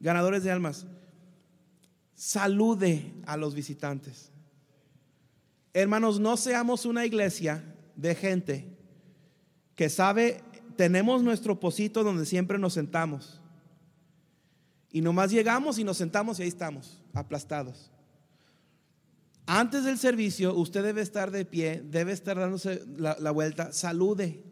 ganadores 0.00 0.44
de 0.44 0.50
almas, 0.50 0.86
salude 2.14 3.12
a 3.26 3.36
los 3.36 3.54
visitantes. 3.54 4.30
Hermanos, 5.72 6.18
no 6.20 6.36
seamos 6.36 6.86
una 6.86 7.04
iglesia 7.04 7.62
de 7.96 8.14
gente 8.14 8.76
que 9.74 9.88
sabe, 9.88 10.42
tenemos 10.76 11.22
nuestro 11.22 11.58
posito 11.58 12.04
donde 12.04 12.26
siempre 12.26 12.58
nos 12.58 12.74
sentamos. 12.74 13.40
Y 14.90 15.00
nomás 15.00 15.30
llegamos 15.30 15.78
y 15.78 15.84
nos 15.84 15.96
sentamos 15.96 16.38
y 16.38 16.42
ahí 16.42 16.48
estamos, 16.48 17.02
aplastados. 17.12 17.90
Antes 19.46 19.84
del 19.84 19.98
servicio, 19.98 20.54
usted 20.54 20.82
debe 20.82 21.02
estar 21.02 21.30
de 21.30 21.44
pie, 21.44 21.82
debe 21.84 22.12
estar 22.12 22.38
dándose 22.38 22.82
la, 22.96 23.30
vuelta, 23.30 23.72
salude, 23.72 24.42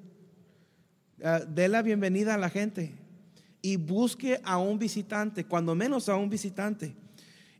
uh, 1.18 1.44
dé 1.52 1.68
la 1.68 1.82
bienvenida 1.82 2.34
a 2.34 2.38
la 2.38 2.48
gente 2.48 2.94
y 3.60 3.76
busque 3.76 4.40
a 4.44 4.58
un 4.58 4.78
visitante, 4.78 5.46
cuando 5.46 5.74
menos 5.74 6.08
a 6.08 6.16
un 6.16 6.28
visitante, 6.28 6.94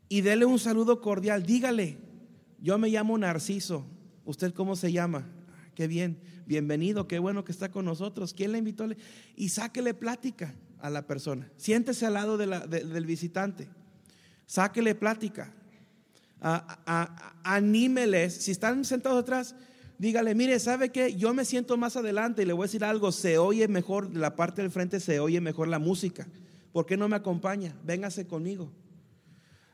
y 0.07 0.21
dele 0.21 0.45
un 0.45 0.59
saludo 0.59 1.01
cordial. 1.01 1.43
Dígale, 1.43 1.97
yo 2.61 2.77
me 2.77 2.89
llamo 2.89 3.17
Narciso, 3.17 3.85
¿usted 4.23 4.53
cómo 4.53 4.75
se 4.75 4.91
llama? 4.91 5.27
Qué 5.75 5.87
bien, 5.87 6.17
bienvenido, 6.45 7.07
qué 7.07 7.19
bueno 7.19 7.43
que 7.43 7.51
está 7.51 7.69
con 7.69 7.83
nosotros. 7.83 8.33
¿Quién 8.33 8.53
le 8.53 8.57
invitó? 8.57 8.87
Y 9.35 9.49
sáquele 9.49 9.93
plática 9.93 10.55
a 10.79 10.89
la 10.89 11.05
persona. 11.05 11.51
Siéntese 11.57 12.05
al 12.05 12.13
lado 12.13 12.37
del 12.37 13.05
visitante. 13.05 13.67
Sáquele 14.45 14.95
plática. 14.95 15.53
anímeles. 17.43 18.35
Si 18.35 18.51
están 18.51 18.85
sentados 18.85 19.21
atrás, 19.21 19.55
dígale, 19.97 20.33
mire, 20.33 20.59
¿sabe 20.59 20.91
qué? 20.91 21.15
Yo 21.15 21.33
me 21.33 21.43
siento 21.43 21.75
más 21.75 21.97
adelante 21.97 22.43
y 22.43 22.45
le 22.45 22.53
voy 22.53 22.63
a 22.63 22.67
decir 22.67 22.85
algo, 22.85 23.11
se 23.11 23.37
oye 23.37 23.67
mejor, 23.67 24.15
la 24.15 24.37
parte 24.37 24.61
del 24.61 24.71
frente 24.71 25.01
se 25.01 25.19
oye 25.19 25.41
mejor 25.41 25.67
la 25.67 25.79
música. 25.79 26.27
¿Por 26.71 26.85
qué 26.85 26.95
no 26.95 27.09
me 27.09 27.17
acompaña? 27.17 27.75
Véngase 27.83 28.27
conmigo. 28.27 28.71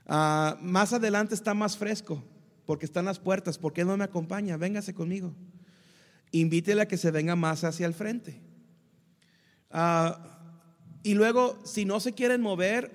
Ah, 0.07 0.57
más 0.61 0.93
adelante 0.93 1.35
está 1.35 1.53
más 1.53 1.77
fresco, 1.77 2.23
porque 2.65 2.85
están 2.85 3.05
las 3.05 3.19
puertas. 3.19 3.59
¿Por 3.59 3.73
qué 3.73 3.85
no 3.85 3.97
me 3.97 4.03
acompaña? 4.03 4.57
Véngase 4.57 4.95
conmigo. 4.95 5.35
Invítele 6.31 6.81
a 6.81 6.87
que 6.87 6.97
se 6.97 7.11
venga 7.11 7.35
más 7.35 7.63
hacia 7.63 7.85
el 7.85 7.93
frente. 7.93 8.39
Ah, 9.69 10.19
y 11.03 11.13
luego, 11.13 11.59
si 11.63 11.85
no 11.85 11.99
se 11.99 12.13
quieren 12.13 12.41
mover, 12.41 12.91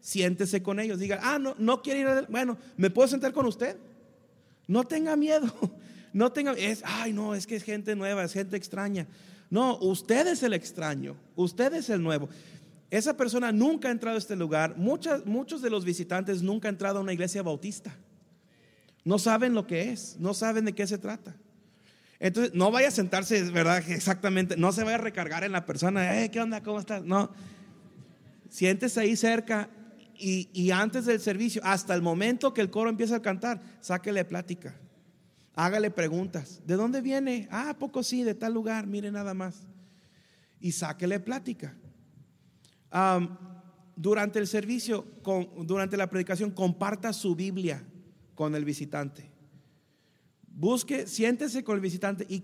siéntese 0.00 0.62
con 0.62 0.80
ellos. 0.80 0.98
Diga, 0.98 1.20
ah, 1.22 1.38
no, 1.38 1.54
no 1.58 1.82
quiere 1.82 2.00
ir. 2.00 2.26
Bueno, 2.28 2.58
¿me 2.76 2.90
puedo 2.90 3.08
sentar 3.08 3.32
con 3.32 3.46
usted? 3.46 3.76
No 4.66 4.84
tenga 4.84 5.16
miedo. 5.16 5.52
No 6.14 6.30
tenga, 6.30 6.52
es, 6.52 6.80
ay, 6.84 7.12
no, 7.12 7.34
es 7.34 7.44
que 7.44 7.56
es 7.56 7.64
gente 7.64 7.96
nueva, 7.96 8.22
es 8.22 8.32
gente 8.32 8.56
extraña. 8.56 9.08
No, 9.50 9.76
usted 9.78 10.28
es 10.28 10.44
el 10.44 10.52
extraño, 10.52 11.16
usted 11.34 11.74
es 11.74 11.90
el 11.90 12.00
nuevo. 12.00 12.28
Esa 12.88 13.16
persona 13.16 13.50
nunca 13.50 13.88
ha 13.88 13.90
entrado 13.90 14.14
a 14.14 14.20
este 14.20 14.36
lugar. 14.36 14.76
muchos 14.76 15.60
de 15.60 15.70
los 15.70 15.84
visitantes 15.84 16.40
nunca 16.40 16.68
han 16.68 16.76
entrado 16.76 17.00
a 17.00 17.02
una 17.02 17.12
iglesia 17.12 17.42
bautista. 17.42 17.96
No 19.04 19.18
saben 19.18 19.54
lo 19.54 19.66
que 19.66 19.90
es, 19.90 20.16
no 20.20 20.34
saben 20.34 20.66
de 20.66 20.72
qué 20.72 20.86
se 20.86 20.98
trata. 20.98 21.34
Entonces, 22.24 22.54
no 22.54 22.70
vaya 22.70 22.88
a 22.88 22.90
sentarse, 22.90 23.42
¿verdad? 23.50 23.84
Exactamente, 23.90 24.56
no 24.56 24.72
se 24.72 24.82
vaya 24.82 24.94
a 24.94 24.98
recargar 24.98 25.44
en 25.44 25.52
la 25.52 25.66
persona, 25.66 26.22
eh, 26.22 26.30
¿qué 26.30 26.40
onda? 26.40 26.62
¿Cómo 26.62 26.80
estás? 26.80 27.04
No. 27.04 27.30
Siéntese 28.48 28.98
ahí 28.98 29.14
cerca 29.14 29.68
y, 30.16 30.48
y 30.54 30.70
antes 30.70 31.04
del 31.04 31.20
servicio, 31.20 31.60
hasta 31.62 31.94
el 31.94 32.00
momento 32.00 32.54
que 32.54 32.62
el 32.62 32.70
coro 32.70 32.88
empieza 32.88 33.16
a 33.16 33.20
cantar, 33.20 33.60
sáquele 33.80 34.24
plática. 34.24 34.74
Hágale 35.54 35.90
preguntas. 35.90 36.62
¿De 36.66 36.76
dónde 36.76 37.02
viene? 37.02 37.46
Ah, 37.50 37.76
poco 37.78 38.02
sí, 38.02 38.22
de 38.22 38.34
tal 38.34 38.54
lugar, 38.54 38.86
mire 38.86 39.10
nada 39.10 39.34
más. 39.34 39.66
Y 40.60 40.72
sáquele 40.72 41.20
plática. 41.20 41.76
durante 43.96 44.38
el 44.38 44.46
servicio, 44.46 45.04
durante 45.58 45.98
la 45.98 46.08
predicación, 46.08 46.52
comparta 46.52 47.12
su 47.12 47.36
Biblia 47.36 47.84
con 48.34 48.54
el 48.54 48.64
visitante. 48.64 49.33
Busque, 50.56 51.06
siéntese 51.06 51.64
con 51.64 51.74
el 51.74 51.80
visitante 51.80 52.24
y 52.28 52.42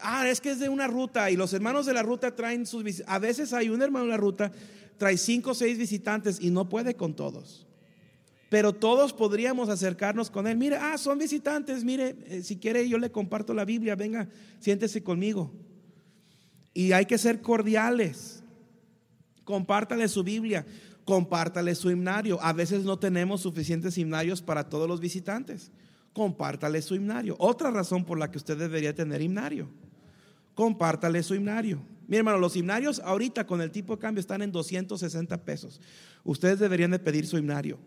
ah, 0.00 0.26
es 0.28 0.40
que 0.40 0.50
es 0.52 0.58
de 0.58 0.68
una 0.68 0.86
ruta 0.86 1.30
y 1.30 1.36
los 1.36 1.52
hermanos 1.52 1.84
de 1.84 1.92
la 1.92 2.02
ruta 2.02 2.34
traen 2.34 2.64
sus 2.64 3.02
a 3.06 3.18
veces 3.18 3.52
hay 3.52 3.68
un 3.68 3.82
hermano 3.82 4.06
en 4.06 4.10
la 4.10 4.16
ruta 4.16 4.50
trae 4.96 5.18
cinco 5.18 5.50
o 5.50 5.54
seis 5.54 5.76
visitantes 5.76 6.40
y 6.40 6.50
no 6.50 6.68
puede 6.70 6.94
con 6.94 7.14
todos 7.14 7.66
pero 8.52 8.74
todos 8.74 9.14
podríamos 9.14 9.70
acercarnos 9.70 10.30
con 10.30 10.46
él. 10.46 10.58
Mire, 10.58 10.76
ah, 10.76 10.98
son 10.98 11.18
visitantes, 11.18 11.84
mire, 11.84 12.16
eh, 12.26 12.42
si 12.42 12.58
quiere 12.58 12.86
yo 12.86 12.98
le 12.98 13.10
comparto 13.10 13.54
la 13.54 13.64
Biblia, 13.64 13.96
venga, 13.96 14.28
siéntese 14.60 15.02
conmigo. 15.02 15.50
Y 16.74 16.92
hay 16.92 17.06
que 17.06 17.16
ser 17.16 17.40
cordiales. 17.40 18.42
Compártale 19.44 20.06
su 20.06 20.22
Biblia, 20.22 20.66
compártale 21.06 21.74
su 21.74 21.90
himnario. 21.90 22.38
A 22.42 22.52
veces 22.52 22.84
no 22.84 22.98
tenemos 22.98 23.40
suficientes 23.40 23.96
himnarios 23.96 24.42
para 24.42 24.68
todos 24.68 24.86
los 24.86 25.00
visitantes. 25.00 25.70
Compártale 26.12 26.82
su 26.82 26.94
himnario. 26.94 27.36
Otra 27.38 27.70
razón 27.70 28.04
por 28.04 28.18
la 28.18 28.30
que 28.30 28.38
usted 28.38 28.56
debería 28.56 28.94
tener 28.94 29.22
himnario. 29.22 29.68
Compártale 30.54 31.22
su 31.22 31.34
himnario. 31.34 31.80
Mi 32.06 32.18
hermano, 32.18 32.38
los 32.38 32.56
himnarios 32.56 33.00
ahorita 33.00 33.46
con 33.46 33.62
el 33.62 33.70
tipo 33.70 33.96
de 33.96 34.00
cambio 34.00 34.20
están 34.20 34.42
en 34.42 34.52
260 34.52 35.44
pesos. 35.44 35.80
Ustedes 36.24 36.58
deberían 36.58 36.90
de 36.90 36.98
pedir 36.98 37.26
su 37.26 37.38
himnario. 37.38 37.78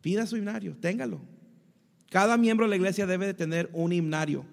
Pida 0.00 0.26
su 0.26 0.36
himnario, 0.36 0.76
téngalo. 0.80 1.20
Cada 2.10 2.36
miembro 2.36 2.66
de 2.66 2.70
la 2.70 2.76
iglesia 2.76 3.06
debe 3.06 3.26
de 3.26 3.34
tener 3.34 3.70
un 3.72 3.92
himnario. 3.92 4.44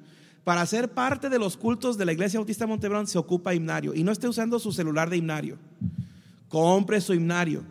Para 0.44 0.66
ser 0.66 0.90
parte 0.90 1.30
de 1.30 1.40
los 1.40 1.58
cultos 1.58 1.98
de 1.98 2.06
la 2.06 2.14
iglesia 2.14 2.40
Bautista 2.40 2.66
Montebrón 2.66 3.08
se 3.08 3.18
ocupa 3.18 3.54
himnario 3.54 3.94
y 3.94 4.04
no 4.04 4.12
esté 4.12 4.28
usando 4.28 4.60
su 4.60 4.72
celular 4.72 5.10
de 5.10 5.18
himnario. 5.18 5.58
Compre 6.48 7.02
su 7.02 7.14
himnario. 7.14 7.64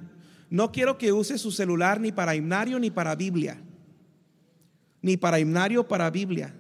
No 0.49 0.73
quiero 0.73 0.99
que 0.99 1.13
use 1.13 1.39
su 1.39 1.53
celular 1.53 2.01
ni 2.01 2.13
para 2.13 2.35
himnario 2.35 2.79
ni 2.79 2.91
para 2.91 3.15
Biblia. 3.15 3.61
Ni 5.03 5.17
para 5.17 5.39
himnario 5.39 5.87
para 5.87 6.11
Biblia. 6.11 6.55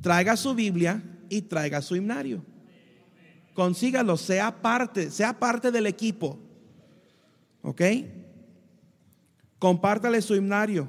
Traiga 0.00 0.36
su 0.36 0.54
Biblia 0.54 1.02
y 1.28 1.42
traiga 1.42 1.82
su 1.82 1.96
himnario. 1.96 2.44
Consígalo, 3.54 4.16
sea 4.16 4.62
parte, 4.62 5.10
sea 5.10 5.38
parte 5.38 5.70
del 5.70 5.86
equipo. 5.86 6.38
¿Ok? 7.62 7.82
compártale 9.60 10.20
su 10.22 10.34
himnario 10.34 10.88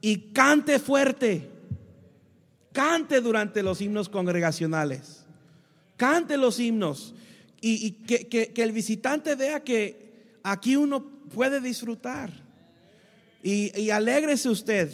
y 0.00 0.32
cante 0.32 0.80
fuerte. 0.80 1.50
Cante 2.72 3.20
durante 3.20 3.62
los 3.62 3.80
himnos 3.80 4.08
congregacionales. 4.08 5.24
Cante 5.96 6.36
los 6.36 6.58
himnos. 6.58 7.14
Y, 7.60 7.92
que, 7.92 8.52
el 8.56 8.72
visitante 8.72 9.34
vea 9.34 9.62
que 9.62 10.38
aquí 10.42 10.76
uno 10.76 11.04
puede 11.34 11.60
disfrutar. 11.60 12.30
Y, 13.42 13.78
y 13.80 13.90
alégrese 13.90 14.48
usted. 14.48 14.90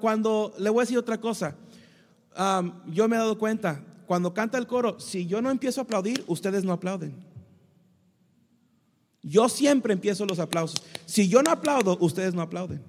Cuando, 0.00 0.52
le 0.58 0.68
voy 0.68 0.80
a 0.80 0.82
decir 0.82 0.98
otra 0.98 1.20
cosa, 1.20 1.54
yo 2.86 3.06
me 3.06 3.14
he 3.14 3.18
dado 3.20 3.38
cuenta, 3.38 3.84
cuando 4.04 4.34
canta 4.34 4.58
el 4.58 4.66
coro, 4.66 4.98
si 4.98 5.28
yo 5.28 5.40
no 5.40 5.48
empiezo 5.48 5.80
a 5.80 5.84
aplaudir, 5.84 6.24
ustedes 6.26 6.64
no 6.64 6.72
aplauden. 6.72 7.14
Yo 9.22 9.48
siempre 9.48 9.92
empiezo 9.92 10.26
los 10.26 10.40
aplausos. 10.40 10.82
Si 11.06 11.28
yo 11.28 11.40
no 11.44 11.52
aplaudo, 11.52 11.96
ustedes 12.00 12.34
no 12.34 12.42
aplauden. 12.42 12.82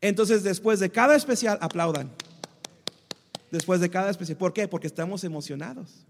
Entonces, 0.00 0.42
después 0.42 0.80
de 0.80 0.88
cada 0.88 1.14
especial, 1.14 1.58
aplaudan. 1.60 2.10
Después 3.50 3.82
de 3.82 3.90
cada 3.90 4.08
especial. 4.08 4.38
¿Por 4.38 4.54
qué? 4.54 4.66
Porque 4.66 4.86
estamos 4.86 5.24
emocionados. 5.24 6.06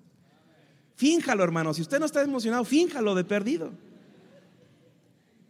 Fínjalo, 0.95 1.43
hermano. 1.43 1.75
Si 1.75 1.83
usted 1.83 1.99
no 1.99 2.07
está 2.07 2.23
emocionado, 2.23 2.64
fínjalo 2.64 3.17
de 3.17 3.25
perdido. 3.25 3.73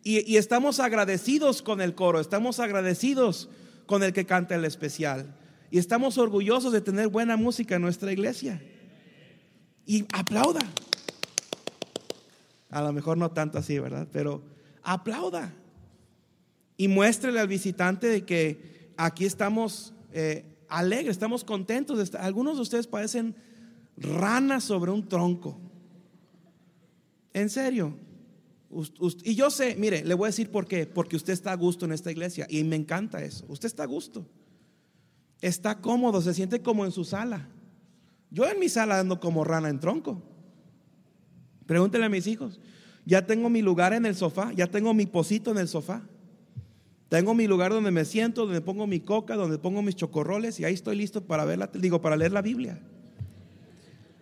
Y, 0.07 0.37
estamos 0.37 0.81
agradecidos 0.81 1.63
con 1.63 1.81
el 1.81 1.95
coro, 1.95 2.21
estamos 2.21 2.61
agradecidos 2.61 3.49
con 3.87 4.03
el 4.03 4.13
que 4.13 4.27
canta 4.27 4.55
el 4.55 4.67
especial. 4.67 5.35
Y 5.71 5.79
estamos 5.79 6.19
orgullosos 6.19 6.73
de 6.73 6.83
tener 6.83 7.09
buena 7.09 7.39
música 7.39 7.77
en 7.77 7.83
nuestra 7.83 8.13
iglesia. 8.13 8.63
Y 9.87 10.05
aplauda. 10.13 10.61
A 12.69 12.83
lo 12.83 12.93
mejor 12.93 13.17
no 13.17 13.31
tanto 13.31 13.57
así, 13.57 13.79
¿verdad? 13.79 14.07
Pero 14.13 14.43
aplauda 14.83 15.55
y 16.77 16.89
muéstrele 16.89 17.41
al 17.41 17.49
visitante 17.49 18.07
de 18.07 18.27
que 18.27 18.93
aquí 18.99 19.25
estamos 19.25 19.95
eh, 20.13 20.45
alegres, 20.69 21.13
estamos 21.13 21.45
contentos. 21.45 22.15
Algunos 22.15 22.57
de 22.57 22.63
ustedes 22.63 22.87
parecen 22.87 23.35
ranas 23.97 24.65
sobre 24.65 24.91
un 24.91 25.09
tronco. 25.09 25.59
En 27.33 27.49
serio. 27.49 27.97
Y 29.23 29.35
yo 29.35 29.51
sé, 29.51 29.77
mire, 29.77 30.05
le 30.05 30.15
voy 30.15 30.27
a 30.27 30.29
decir 30.29 30.51
por 30.51 30.67
qué. 30.67 30.87
Porque 30.87 31.17
usted 31.17 31.33
está 31.33 31.53
a 31.53 31.57
gusto 31.57 31.85
en 31.85 31.93
esta 31.93 32.11
iglesia 32.11 32.47
y 32.49 32.65
me 32.65 32.77
encanta 32.77 33.23
eso. 33.23 33.45
Usted 33.49 33.67
está 33.67 33.85
a 33.85 33.87
gusto. 33.87 34.27
Está 35.41 35.81
cómodo, 35.81 36.21
se 36.23 36.35
siente 36.35 36.61
como 36.61 36.85
en 36.85 36.93
su 36.93 37.05
sala. 37.05 37.49
Yo 38.31 38.49
en 38.49 38.59
mi 38.59 38.69
sala 38.69 38.99
ando 38.99 39.21
como 39.21 39.45
rana 39.45 39.69
en 39.69 39.79
tronco. 39.79 40.23
Pregúntele 41.67 42.07
a 42.07 42.09
mis 42.09 42.27
hijos. 42.27 42.61
Ya 43.07 43.27
tengo 43.27 43.49
mi 43.49 43.63
lugar 43.63 43.93
en 43.93 44.07
el 44.07 44.15
sofá, 44.15 44.53
ya 44.55 44.67
tengo 44.67 44.95
mi 44.95 45.07
posito 45.07 45.51
en 45.51 45.59
el 45.59 45.69
sofá. 45.69 46.03
Tengo 47.09 47.35
mi 47.35 47.47
lugar 47.47 47.71
donde 47.71 47.91
me 47.91 48.05
siento, 48.05 48.47
donde 48.47 48.61
pongo 48.61 48.87
mi 48.87 49.01
coca, 49.01 49.37
donde 49.37 49.59
pongo 49.59 49.83
mis 49.83 49.95
chocorroles 49.95 50.59
y 50.59 50.65
ahí 50.65 50.75
estoy 50.75 50.97
listo 50.97 51.23
para 51.23 51.45
ver 51.45 51.71
digo, 51.75 52.01
para 52.01 52.17
leer 52.17 52.33
la 52.33 52.43
Biblia. 52.43 52.81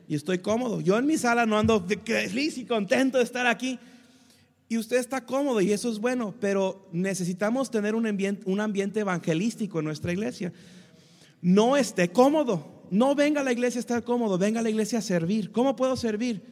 Y 0.08 0.14
estoy 0.14 0.38
cómodo. 0.38 0.80
Yo 0.80 0.98
en 0.98 1.06
mi 1.06 1.16
sala 1.16 1.46
no 1.46 1.56
ando 1.56 1.86
feliz 1.86 2.58
y 2.58 2.66
contento 2.66 3.18
de 3.18 3.24
estar 3.24 3.46
aquí. 3.46 3.78
Y 4.72 4.78
usted 4.78 4.96
está 4.96 5.26
cómodo 5.26 5.60
y 5.60 5.70
eso 5.70 5.92
es 5.92 5.98
bueno, 5.98 6.34
pero 6.40 6.88
necesitamos 6.92 7.70
tener 7.70 7.94
un 7.94 8.06
ambiente, 8.06 8.42
un 8.46 8.58
ambiente 8.58 9.00
evangelístico 9.00 9.80
en 9.80 9.84
nuestra 9.84 10.14
iglesia. 10.14 10.50
No 11.42 11.76
esté 11.76 12.10
cómodo. 12.10 12.86
No 12.90 13.14
venga 13.14 13.42
a 13.42 13.44
la 13.44 13.52
iglesia 13.52 13.80
a 13.80 13.84
estar 13.84 14.02
cómodo, 14.02 14.38
venga 14.38 14.60
a 14.60 14.62
la 14.62 14.70
iglesia 14.70 15.00
a 15.00 15.02
servir. 15.02 15.52
¿Cómo 15.52 15.76
puedo 15.76 15.94
servir? 15.94 16.42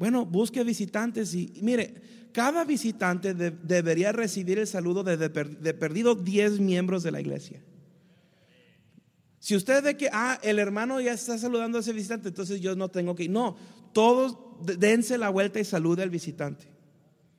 Bueno, 0.00 0.26
busque 0.26 0.64
visitantes 0.64 1.32
y, 1.32 1.60
mire, 1.62 1.94
cada 2.32 2.64
visitante 2.64 3.34
debería 3.34 4.10
recibir 4.10 4.58
el 4.58 4.66
saludo 4.66 5.04
de, 5.04 5.30
perdido 5.30 6.16
10 6.16 6.58
miembros 6.58 7.04
de 7.04 7.12
la 7.12 7.20
iglesia. 7.20 7.62
Si 9.38 9.54
usted 9.54 9.84
ve 9.84 9.96
que, 9.96 10.08
ah, 10.12 10.40
el 10.42 10.58
hermano 10.58 11.00
ya 11.00 11.12
está 11.12 11.38
saludando 11.38 11.78
a 11.78 11.82
ese 11.82 11.92
visitante, 11.92 12.30
entonces 12.30 12.60
yo 12.60 12.74
no 12.74 12.88
tengo 12.88 13.14
que 13.14 13.22
ir. 13.22 13.30
No, 13.30 13.54
todos 13.92 14.36
dense 14.60 15.18
la 15.18 15.28
vuelta 15.28 15.60
y 15.60 15.64
salude 15.64 16.02
al 16.02 16.10
visitante. 16.10 16.79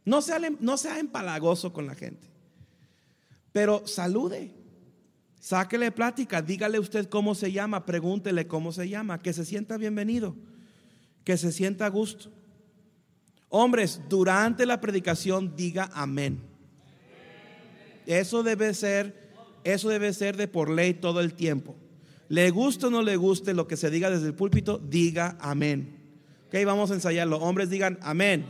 No 0.05 0.21
sea, 0.21 0.39
no 0.59 0.77
sea 0.77 0.99
empalagoso 0.99 1.73
con 1.73 1.85
la 1.85 1.95
gente, 1.95 2.27
pero 3.51 3.85
salude. 3.87 4.51
Sáquele 5.39 5.91
plática, 5.91 6.43
dígale 6.43 6.77
usted 6.77 7.09
cómo 7.09 7.33
se 7.33 7.51
llama, 7.51 7.83
pregúntele 7.83 8.45
cómo 8.45 8.71
se 8.71 8.87
llama, 8.87 9.19
que 9.19 9.33
se 9.33 9.43
sienta 9.43 9.75
bienvenido, 9.77 10.35
que 11.23 11.35
se 11.35 11.51
sienta 11.51 11.87
a 11.87 11.89
gusto. 11.89 12.31
Hombres, 13.49 14.01
durante 14.07 14.67
la 14.67 14.79
predicación 14.79 15.55
diga 15.55 15.89
amén. 15.93 16.39
Eso 18.05 18.43
debe 18.43 18.73
ser, 18.75 19.31
eso 19.63 19.89
debe 19.89 20.13
ser 20.13 20.37
de 20.37 20.47
por 20.47 20.69
ley 20.69 20.93
todo 20.93 21.21
el 21.21 21.33
tiempo. 21.33 21.75
Le 22.29 22.49
guste 22.51 22.85
o 22.85 22.89
no 22.91 23.01
le 23.01 23.17
guste 23.17 23.53
lo 23.53 23.67
que 23.67 23.77
se 23.77 23.89
diga 23.89 24.09
desde 24.09 24.27
el 24.27 24.35
púlpito, 24.35 24.77
diga 24.77 25.37
amén. 25.41 25.97
Ok, 26.47 26.55
vamos 26.65 26.91
a 26.91 26.93
ensayarlo. 26.93 27.37
Hombres 27.37 27.69
digan 27.69 27.97
amén. 28.01 28.45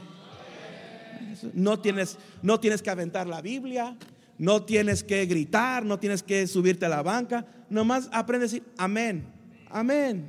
No 1.54 1.80
tienes, 1.80 2.18
no 2.42 2.60
tienes 2.60 2.82
que 2.82 2.90
aventar 2.90 3.28
la 3.28 3.42
Biblia, 3.42 3.98
no 4.38 4.64
tienes 4.64 5.04
que 5.04 5.26
gritar, 5.26 5.86
no 5.86 6.00
tienes 6.00 6.24
que 6.24 6.48
subirte 6.48 6.86
a 6.86 6.90
la 6.90 7.04
banca. 7.04 7.46
Nomás 7.70 8.10
aprende 8.12 8.46
a 8.46 8.48
decir 8.48 8.64
amén, 8.78 9.26
amén, 9.70 10.28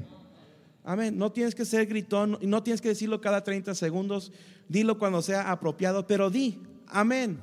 amén. 0.85 1.17
No 1.17 1.33
tienes 1.33 1.55
que 1.55 1.65
ser 1.65 1.87
gritón, 1.87 2.39
no 2.43 2.63
tienes 2.63 2.81
que 2.81 2.89
decirlo 2.89 3.21
cada 3.21 3.43
30 3.43 3.75
segundos 3.75 4.33
dilo 4.69 4.99
cuando 4.99 5.23
sea 5.23 5.51
apropiado, 5.51 6.07
pero 6.07 6.31
di, 6.31 6.59
amén. 6.87 7.39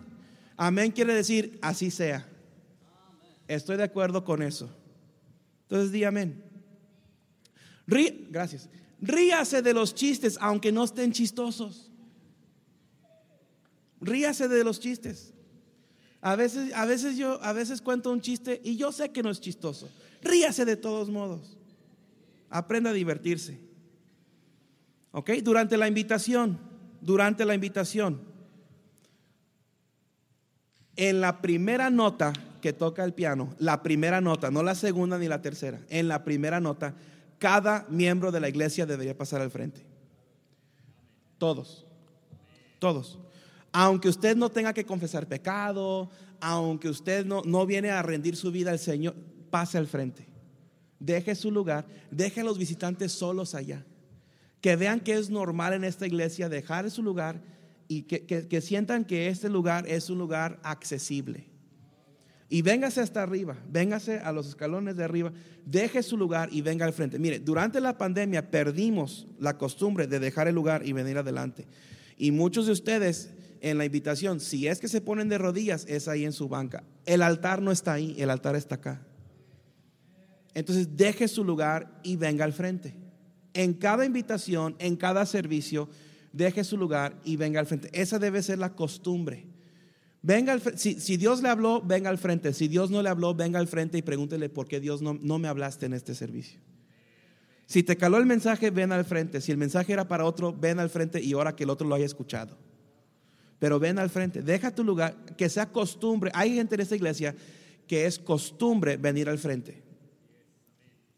Amén 0.58 0.92
quiere 0.92 1.14
decir, 1.14 1.58
así 1.62 1.90
sea. 1.92 2.28
Estoy 3.48 3.78
de 3.78 3.84
acuerdo 3.84 4.24
con 4.24 4.42
eso. 4.42 4.70
Entonces 5.64 5.92
di 5.92 6.04
amén. 6.04 6.44
gracias. 8.30 8.70
Ríase 9.02 9.62
de 9.62 9.74
los 9.74 9.96
chistes, 9.96 10.38
aunque 10.42 10.72
no 10.72 10.84
estén 10.84 11.14
chistosos. 11.14 11.89
Ríase 14.02 14.48
de 14.48 14.64
los 14.64 14.80
chistes. 14.80 15.34
A 16.22 16.36
veces, 16.36 16.74
a 16.74 16.86
veces 16.86 17.18
yo, 17.18 17.42
a 17.44 17.54
veces 17.54 17.82
cuento 17.82 18.12
un 18.12 18.22
chiste 18.22 18.60
y 18.64 18.76
yo 18.76 18.92
sé 18.92 19.12
que 19.12 19.24
no 19.24 19.30
es 19.30 19.40
chistoso. 19.40 19.90
Ríase 20.22 20.66
de 20.66 20.76
todos 20.76 21.10
modos. 21.10 21.58
Aprenda 22.50 22.90
a 22.90 22.94
divertirse. 22.94 23.60
¿Ok? 25.12 25.32
Durante 25.44 25.78
la 25.78 25.88
invitación, 25.88 26.60
durante 27.02 27.46
la 27.46 27.56
invitación. 27.56 28.22
En 30.96 31.22
la 31.22 31.42
primera 31.42 31.90
nota 31.90 32.34
que 32.62 32.74
toca 32.74 33.06
el 33.06 33.14
piano, 33.14 33.56
la 33.58 33.82
primera 33.82 34.20
nota, 34.20 34.52
no 34.52 34.64
la 34.64 34.76
segunda 34.76 35.18
ni 35.18 35.30
la 35.30 35.42
tercera, 35.42 35.80
en 35.90 36.10
la 36.10 36.26
primera 36.26 36.60
nota, 36.60 36.94
cada 37.38 37.86
miembro 37.90 38.32
de 38.34 38.42
la 38.42 38.50
iglesia 38.50 38.86
debería 38.86 39.18
pasar 39.18 39.40
al 39.40 39.50
frente. 39.50 39.82
Todos, 41.38 41.86
todos. 42.80 43.18
Aunque 43.72 44.10
usted 44.10 44.36
no 44.36 44.50
tenga 44.50 44.74
que 44.74 44.86
confesar 44.86 45.28
pecado, 45.28 46.10
aunque 46.40 46.90
usted 46.90 47.26
no, 47.26 47.42
no 47.46 47.66
viene 47.66 47.92
a 47.92 48.02
rendir 48.02 48.36
su 48.36 48.52
vida 48.52 48.72
al 48.72 48.80
Señor, 48.80 49.16
pase 49.50 49.78
al 49.78 49.88
frente. 49.88 50.28
Deje 51.00 51.36
su 51.36 51.52
lugar, 51.52 51.86
deje 52.12 52.42
a 52.42 52.44
los 52.44 52.58
visitantes 52.58 53.12
solos 53.12 53.56
allá. 53.56 53.86
Que 54.62 54.76
vean 54.76 55.00
que 55.00 55.14
es 55.14 55.30
normal 55.30 55.74
en 55.74 55.84
esta 55.84 56.06
iglesia 56.06 56.50
dejar 56.50 56.90
su 56.92 57.04
lugar 57.04 57.42
y 57.88 58.04
que, 58.04 58.26
que 58.26 58.62
sientan 58.62 59.06
que 59.06 59.28
este 59.28 59.50
lugar 59.50 59.88
es 59.88 60.10
un 60.10 60.18
lugar 60.18 60.60
accesible. 60.64 61.50
Y 62.50 62.64
véngase 62.64 63.02
hasta 63.02 63.22
arriba, 63.22 63.56
véngase 63.70 64.20
a 64.20 64.32
los 64.32 64.48
escalones 64.48 64.96
de 64.98 65.04
arriba, 65.04 65.32
deje 65.66 66.02
su 66.02 66.18
lugar 66.18 66.50
y 66.52 66.62
venga 66.62 66.86
al 66.86 66.94
frente. 66.94 67.20
Mire, 67.20 67.40
durante 67.40 67.80
la 67.80 67.98
pandemia 67.98 68.50
perdimos 68.50 69.28
la 69.40 69.58
costumbre 69.58 70.08
de 70.08 70.20
dejar 70.20 70.48
el 70.48 70.56
lugar 70.56 70.86
y 70.86 70.92
venir 70.92 71.20
adelante. 71.20 71.68
Y 72.18 72.32
muchos 72.32 72.66
de 72.66 72.72
ustedes 72.72 73.30
en 73.62 73.78
la 73.78 73.86
invitación, 73.86 74.40
si 74.40 74.68
es 74.68 74.80
que 74.80 74.88
se 74.88 75.02
ponen 75.02 75.30
de 75.30 75.38
rodillas, 75.38 75.86
es 75.88 76.08
ahí 76.08 76.26
en 76.26 76.34
su 76.34 76.48
banca. 76.48 76.84
El 77.06 77.22
altar 77.22 77.62
no 77.62 77.72
está 77.72 77.94
ahí, 77.94 78.16
el 78.18 78.30
altar 78.30 78.56
está 78.56 78.76
acá. 78.76 79.06
Entonces 80.54 80.96
deje 80.96 81.28
su 81.28 81.44
lugar 81.44 82.00
y 82.04 82.16
venga 82.16 82.46
al 82.46 82.54
frente. 82.54 82.96
En 83.54 83.74
cada 83.74 84.06
invitación, 84.06 84.76
en 84.80 84.96
cada 84.96 85.26
servicio, 85.26 85.90
deje 86.34 86.64
su 86.64 86.78
lugar 86.78 87.20
y 87.24 87.36
venga 87.36 87.60
al 87.60 87.66
frente. 87.66 87.90
Esa 87.94 88.20
debe 88.20 88.42
ser 88.44 88.60
la 88.60 88.76
costumbre. 88.76 89.48
Venga 90.22 90.54
al 90.54 90.62
si, 90.78 91.00
si, 91.00 91.18
Dios 91.18 91.42
le 91.42 91.50
habló, 91.50 91.82
venga 91.82 92.10
al 92.10 92.18
frente. 92.18 92.54
Si 92.54 92.68
Dios 92.68 92.92
no 92.92 93.02
le 93.02 93.10
habló, 93.10 93.34
venga 93.34 93.60
al 93.60 93.68
frente 93.68 93.98
y 93.98 94.02
pregúntele 94.02 94.50
por 94.50 94.68
qué 94.68 94.80
Dios 94.80 95.02
no, 95.02 95.18
no 95.22 95.40
me 95.40 95.48
hablaste 95.48 95.86
en 95.86 95.94
este 95.94 96.14
servicio. 96.14 96.60
Si 97.66 97.84
te 97.84 97.98
caló 97.98 98.18
el 98.18 98.26
mensaje, 98.26 98.72
ven 98.72 98.92
al 98.92 99.06
frente. 99.06 99.42
Si 99.42 99.52
el 99.52 99.58
mensaje 99.58 99.94
era 99.94 100.08
para 100.08 100.26
otro, 100.26 100.52
ven 100.52 100.80
al 100.80 100.90
frente 100.90 101.22
y 101.22 101.34
ahora 101.34 101.56
que 101.56 101.64
el 101.64 101.70
otro 101.70 101.88
lo 101.88 101.96
haya 101.96 102.06
escuchado. 102.06 102.58
Pero 103.60 103.78
ven 103.78 104.00
al 104.00 104.10
frente, 104.10 104.42
deja 104.42 104.74
tu 104.74 104.84
lugar, 104.84 105.16
que 105.38 105.50
sea 105.50 105.68
costumbre. 105.72 106.32
Hay 106.34 106.56
gente 106.56 106.76
en 106.76 106.82
esta 106.82 106.96
iglesia 106.96 107.36
que 107.88 108.06
es 108.06 108.18
costumbre 108.18 108.98
venir 108.98 109.28
al 109.30 109.38
frente. 109.38 109.84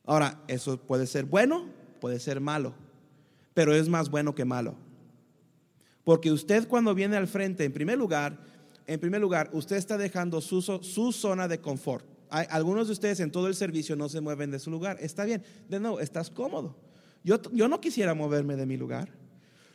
Ahora, 0.06 0.43
eso 0.47 0.77
puede 0.77 1.06
ser 1.06 1.25
bueno, 1.25 1.69
puede 1.99 2.19
ser 2.19 2.41
malo, 2.41 2.73
pero 3.54 3.73
es 3.75 3.88
más 3.88 4.10
bueno 4.10 4.34
que 4.34 4.45
malo. 4.45 4.75
Porque 6.04 6.32
usted 6.32 6.67
cuando 6.67 6.95
viene 6.95 7.15
al 7.15 7.27
frente, 7.27 7.63
en 7.63 7.71
primer 7.71 7.97
lugar, 7.97 8.39
en 8.88 8.99
primer 8.99 9.21
lugar, 9.21 9.49
usted 9.54 9.75
está 9.75 9.97
dejando 9.97 10.41
su, 10.41 10.62
su 10.62 11.12
zona 11.12 11.47
de 11.47 11.60
confort. 11.60 12.06
Hay, 12.30 12.47
algunos 12.49 12.88
de 12.88 12.93
ustedes 12.93 13.19
en 13.19 13.32
todo 13.32 13.47
el 13.47 13.56
servicio 13.56 13.95
no 13.95 14.10
se 14.10 14.19
mueven 14.19 14.49
de 14.49 14.60
su 14.60 14.71
lugar. 14.71 14.97
Está 14.99 15.25
bien, 15.25 15.43
de 15.69 15.80
nuevo, 15.80 15.99
estás 15.99 16.32
cómodo. 16.32 16.75
Yo, 17.23 17.39
yo 17.51 17.67
no 17.67 17.80
quisiera 17.80 18.15
moverme 18.15 18.56
de 18.56 18.65
mi 18.65 18.77
lugar, 18.77 19.10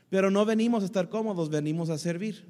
pero 0.09 0.31
no 0.31 0.45
venimos 0.45 0.83
a 0.83 0.87
estar 0.87 1.09
cómodos, 1.09 1.51
venimos 1.51 1.90
a 1.90 1.99
servir. 1.99 2.47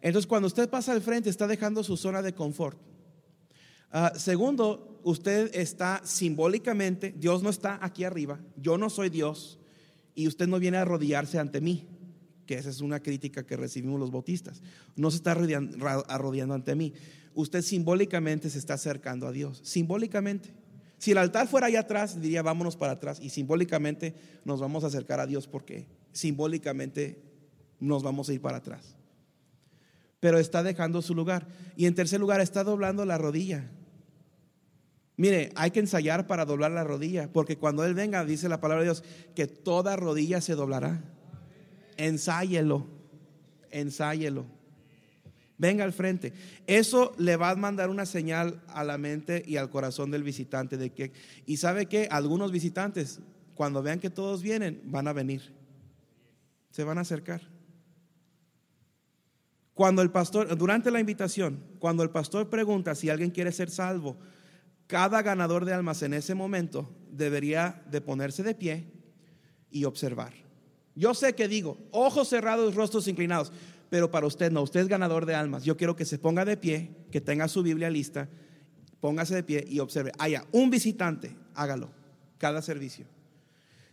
Entonces, 0.00 0.26
cuando 0.26 0.48
usted 0.48 0.68
pasa 0.68 0.92
al 0.92 1.00
frente, 1.00 1.30
está 1.30 1.46
dejando 1.46 1.82
su 1.82 1.96
zona 1.96 2.20
de 2.22 2.34
confort. 2.34 2.78
Ah, 3.90 4.12
segundo, 4.16 5.00
usted 5.04 5.50
está 5.54 6.02
simbólicamente, 6.04 7.14
Dios 7.16 7.42
no 7.42 7.50
está 7.50 7.78
aquí 7.80 8.04
arriba, 8.04 8.40
yo 8.56 8.76
no 8.76 8.90
soy 8.90 9.08
Dios 9.08 9.58
y 10.14 10.26
usted 10.26 10.48
no 10.48 10.58
viene 10.58 10.78
a 10.78 10.82
arrodillarse 10.82 11.38
ante 11.38 11.60
mí 11.60 11.86
que 12.44 12.54
esa 12.54 12.70
es 12.70 12.80
una 12.80 13.00
crítica 13.00 13.44
que 13.44 13.56
recibimos 13.56 13.98
los 13.98 14.10
bautistas. 14.10 14.62
No 14.96 15.10
se 15.10 15.16
está 15.16 15.32
arrodillando 15.32 16.54
ante 16.54 16.74
mí. 16.74 16.92
Usted 17.34 17.62
simbólicamente 17.62 18.50
se 18.50 18.58
está 18.58 18.74
acercando 18.74 19.26
a 19.26 19.32
Dios. 19.32 19.60
Simbólicamente. 19.64 20.54
Si 21.04 21.10
el 21.10 21.18
altar 21.18 21.46
fuera 21.48 21.66
allá 21.66 21.80
atrás, 21.80 22.18
diría 22.18 22.40
vámonos 22.40 22.78
para 22.78 22.92
atrás. 22.92 23.18
Y 23.20 23.28
simbólicamente 23.28 24.14
nos 24.46 24.58
vamos 24.58 24.84
a 24.84 24.86
acercar 24.86 25.20
a 25.20 25.26
Dios 25.26 25.46
porque 25.46 25.86
simbólicamente 26.12 27.20
nos 27.78 28.02
vamos 28.02 28.30
a 28.30 28.32
ir 28.32 28.40
para 28.40 28.56
atrás. 28.56 28.96
Pero 30.18 30.38
está 30.38 30.62
dejando 30.62 31.02
su 31.02 31.14
lugar. 31.14 31.46
Y 31.76 31.84
en 31.84 31.94
tercer 31.94 32.20
lugar, 32.20 32.40
está 32.40 32.64
doblando 32.64 33.04
la 33.04 33.18
rodilla. 33.18 33.70
Mire, 35.18 35.52
hay 35.56 35.72
que 35.72 35.80
ensayar 35.80 36.26
para 36.26 36.46
doblar 36.46 36.70
la 36.70 36.84
rodilla, 36.84 37.30
porque 37.30 37.58
cuando 37.58 37.84
Él 37.84 37.92
venga, 37.92 38.24
dice 38.24 38.48
la 38.48 38.62
palabra 38.62 38.84
de 38.84 38.86
Dios, 38.86 39.04
que 39.34 39.46
toda 39.46 39.96
rodilla 39.96 40.40
se 40.40 40.54
doblará 40.54 41.02
ensáyelo, 41.98 42.86
ensáyelo. 43.70 44.46
Venga 45.56 45.84
al 45.84 45.92
frente. 45.92 46.32
Eso 46.66 47.12
le 47.18 47.36
va 47.36 47.50
a 47.50 47.56
mandar 47.56 47.90
una 47.90 48.06
señal 48.06 48.62
a 48.68 48.82
la 48.82 48.98
mente 48.98 49.42
y 49.46 49.56
al 49.56 49.70
corazón 49.70 50.10
del 50.10 50.22
visitante 50.22 50.76
de 50.76 50.90
que, 50.90 51.12
y 51.46 51.58
sabe 51.58 51.86
que 51.86 52.08
algunos 52.10 52.50
visitantes, 52.50 53.20
cuando 53.54 53.82
vean 53.82 54.00
que 54.00 54.10
todos 54.10 54.42
vienen, 54.42 54.80
van 54.84 55.06
a 55.06 55.12
venir. 55.12 55.54
Se 56.70 56.82
van 56.82 56.98
a 56.98 57.02
acercar. 57.02 57.42
Cuando 59.74 60.02
el 60.02 60.10
pastor, 60.10 60.56
durante 60.56 60.90
la 60.90 61.00
invitación, 61.00 61.60
cuando 61.78 62.02
el 62.02 62.10
pastor 62.10 62.48
pregunta 62.48 62.94
si 62.94 63.10
alguien 63.10 63.30
quiere 63.30 63.52
ser 63.52 63.70
salvo, 63.70 64.16
cada 64.86 65.22
ganador 65.22 65.64
de 65.64 65.72
almas 65.72 66.02
en 66.02 66.14
ese 66.14 66.34
momento 66.34 66.94
debería 67.10 67.82
de 67.90 68.00
ponerse 68.00 68.42
de 68.42 68.54
pie 68.54 68.92
y 69.70 69.84
observar. 69.84 70.32
Yo 70.94 71.14
sé 71.14 71.34
que 71.34 71.48
digo, 71.48 71.78
ojos 71.90 72.28
cerrados, 72.28 72.74
rostros 72.74 73.08
inclinados, 73.08 73.52
pero 73.94 74.10
para 74.10 74.26
usted 74.26 74.50
no, 74.50 74.60
usted 74.60 74.80
es 74.80 74.88
ganador 74.88 75.24
de 75.24 75.36
almas. 75.36 75.62
Yo 75.62 75.76
quiero 75.76 75.94
que 75.94 76.04
se 76.04 76.18
ponga 76.18 76.44
de 76.44 76.56
pie, 76.56 76.90
que 77.12 77.20
tenga 77.20 77.46
su 77.46 77.62
Biblia 77.62 77.88
lista, 77.90 78.28
póngase 78.98 79.36
de 79.36 79.44
pie 79.44 79.64
y 79.68 79.78
observe. 79.78 80.10
Haya 80.18 80.44
un 80.50 80.68
visitante, 80.68 81.36
hágalo, 81.54 81.92
cada 82.38 82.60
servicio. 82.60 83.06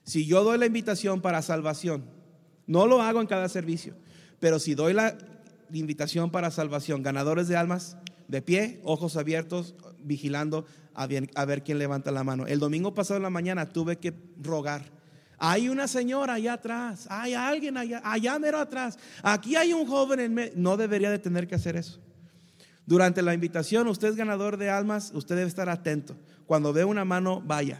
Si 0.03 0.25
yo 0.25 0.43
doy 0.43 0.57
la 0.57 0.65
invitación 0.65 1.21
para 1.21 1.43
salvación, 1.43 2.03
no 2.65 2.87
lo 2.87 3.03
hago 3.03 3.21
en 3.21 3.27
cada 3.27 3.47
servicio, 3.47 3.93
pero 4.39 4.57
si 4.57 4.73
doy 4.73 4.93
la 4.93 5.15
invitación 5.71 6.31
para 6.31 6.49
salvación, 6.49 7.03
ganadores 7.03 7.47
de 7.47 7.57
almas, 7.57 7.95
de 8.27 8.41
pie, 8.41 8.81
ojos 8.83 9.17
abiertos, 9.17 9.75
vigilando 9.99 10.65
a, 10.95 11.05
ver 11.05 11.63
quién 11.63 11.77
levanta 11.77 12.09
la 12.09 12.23
mano. 12.23 12.47
El 12.47 12.57
domingo 12.57 12.95
pasado 12.95 13.17
en 13.17 13.23
la 13.23 13.29
mañana 13.29 13.69
tuve 13.69 13.97
que 13.97 14.15
rogar 14.41 14.81
hay 15.43 15.69
una 15.69 15.87
señora 15.87 16.35
allá 16.35 16.53
atrás, 16.53 17.07
hay 17.09 17.33
alguien 17.33 17.75
allá, 17.75 17.99
allá 18.03 18.37
mero 18.37 18.59
atrás. 18.59 18.99
Aquí 19.23 19.55
hay 19.55 19.73
un 19.73 19.87
joven 19.87 20.19
en 20.19 20.35
medio. 20.35 20.53
No 20.55 20.77
debería 20.77 21.09
de 21.09 21.17
tener 21.17 21.47
que 21.47 21.55
hacer 21.55 21.75
eso. 21.75 21.99
Durante 22.85 23.23
la 23.23 23.33
invitación, 23.33 23.87
usted 23.87 24.09
es 24.09 24.15
ganador 24.15 24.57
de 24.57 24.69
almas, 24.69 25.11
usted 25.15 25.35
debe 25.35 25.47
estar 25.47 25.67
atento. 25.67 26.15
Cuando 26.45 26.73
ve 26.73 26.85
una 26.85 27.05
mano, 27.05 27.41
vaya. 27.41 27.79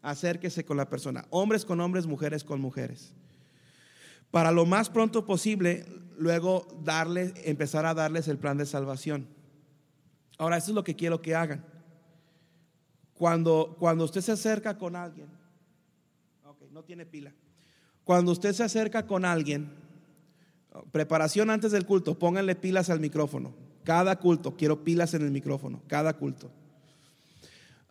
Acérquese 0.00 0.64
con 0.64 0.78
la 0.78 0.88
persona. 0.88 1.26
Hombres 1.28 1.66
con 1.66 1.82
hombres, 1.82 2.06
mujeres 2.06 2.42
con 2.44 2.62
mujeres. 2.62 3.12
Para 4.30 4.50
lo 4.50 4.64
más 4.64 4.88
pronto 4.88 5.26
posible, 5.26 5.84
luego 6.16 6.66
empezar 7.44 7.84
a 7.84 7.92
darles 7.92 8.26
el 8.26 8.38
plan 8.38 8.56
de 8.56 8.64
salvación. 8.64 9.28
Ahora, 10.38 10.56
eso 10.56 10.70
es 10.70 10.74
lo 10.74 10.82
que 10.82 10.96
quiero 10.96 11.20
que 11.20 11.34
hagan. 11.34 11.62
Cuando, 13.12 13.76
cuando 13.78 14.06
usted 14.06 14.22
se 14.22 14.32
acerca 14.32 14.78
con 14.78 14.96
alguien, 14.96 15.43
no 16.74 16.82
tiene 16.82 17.06
pila. 17.06 17.32
Cuando 18.02 18.32
usted 18.32 18.52
se 18.52 18.64
acerca 18.64 19.06
con 19.06 19.24
alguien, 19.24 19.70
preparación 20.90 21.48
antes 21.48 21.70
del 21.70 21.86
culto, 21.86 22.18
pónganle 22.18 22.56
pilas 22.56 22.90
al 22.90 22.98
micrófono. 22.98 23.54
Cada 23.84 24.18
culto, 24.18 24.56
quiero 24.56 24.82
pilas 24.82 25.14
en 25.14 25.22
el 25.22 25.30
micrófono, 25.30 25.82
cada 25.86 26.14
culto. 26.14 26.50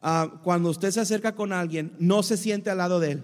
Ah, 0.01 0.41
cuando 0.43 0.69
usted 0.69 0.91
se 0.91 0.99
acerca 0.99 1.33
con 1.33 1.53
alguien, 1.53 1.95
no 1.97 2.23
se 2.23 2.35
siente 2.35 2.69
al 2.69 2.79
lado 2.79 2.99
de 2.99 3.11
él. 3.13 3.23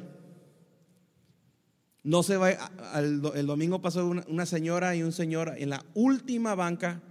No 2.04 2.24
se 2.24 2.38
va, 2.38 2.52
el, 2.96 3.20
domingo 3.22 3.82
pasó 3.82 4.08
una, 4.08 4.24
una 4.30 4.46
señora 4.46 4.96
y 4.96 5.04
un 5.04 5.12
señor 5.12 5.56
en 5.58 5.72
la 5.72 5.84
última 5.94 6.56
banca 6.56 7.02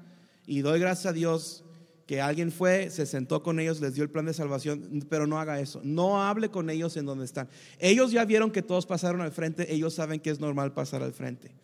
y 0.47 0.63
doy 0.63 0.81
gracias 0.81 1.05
a 1.05 1.13
Dios 1.13 1.65
que 2.09 2.23
alguien 2.23 2.51
fue, 2.51 2.89
se 2.89 3.05
sentó 3.05 3.43
con 3.43 3.61
ellos, 3.61 3.83
les 3.83 3.93
dio 3.93 4.03
el 4.03 4.09
plan 4.09 4.25
de 4.25 4.33
salvación, 4.33 5.05
pero 5.11 5.27
no 5.27 5.39
haga 5.39 5.61
eso. 5.61 5.83
No 5.85 6.23
hable 6.23 6.49
con 6.49 6.71
ellos 6.71 6.97
en 6.97 7.05
donde 7.05 7.27
están. 7.27 7.51
Ellos 7.79 8.13
ya 8.13 8.25
vieron 8.25 8.51
que 8.51 8.63
todos 8.63 8.87
pasaron 8.87 9.21
al 9.21 9.31
frente, 9.31 9.75
ellos 9.75 9.93
saben 9.93 10.19
que 10.19 10.31
es 10.31 10.41
normal 10.41 10.73
pasar 10.73 11.03
al 11.03 11.13
frente. 11.13 11.55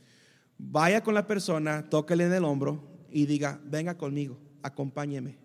Vaya 0.59 1.02
con 1.02 1.14
la 1.14 1.26
persona, 1.26 1.88
tóquele 1.88 2.26
en 2.26 2.35
el 2.35 2.44
hombro 2.44 2.87
y 3.11 3.24
diga, 3.24 3.59
venga 3.64 3.96
conmigo, 3.96 4.38
acompáñeme. 4.62 5.38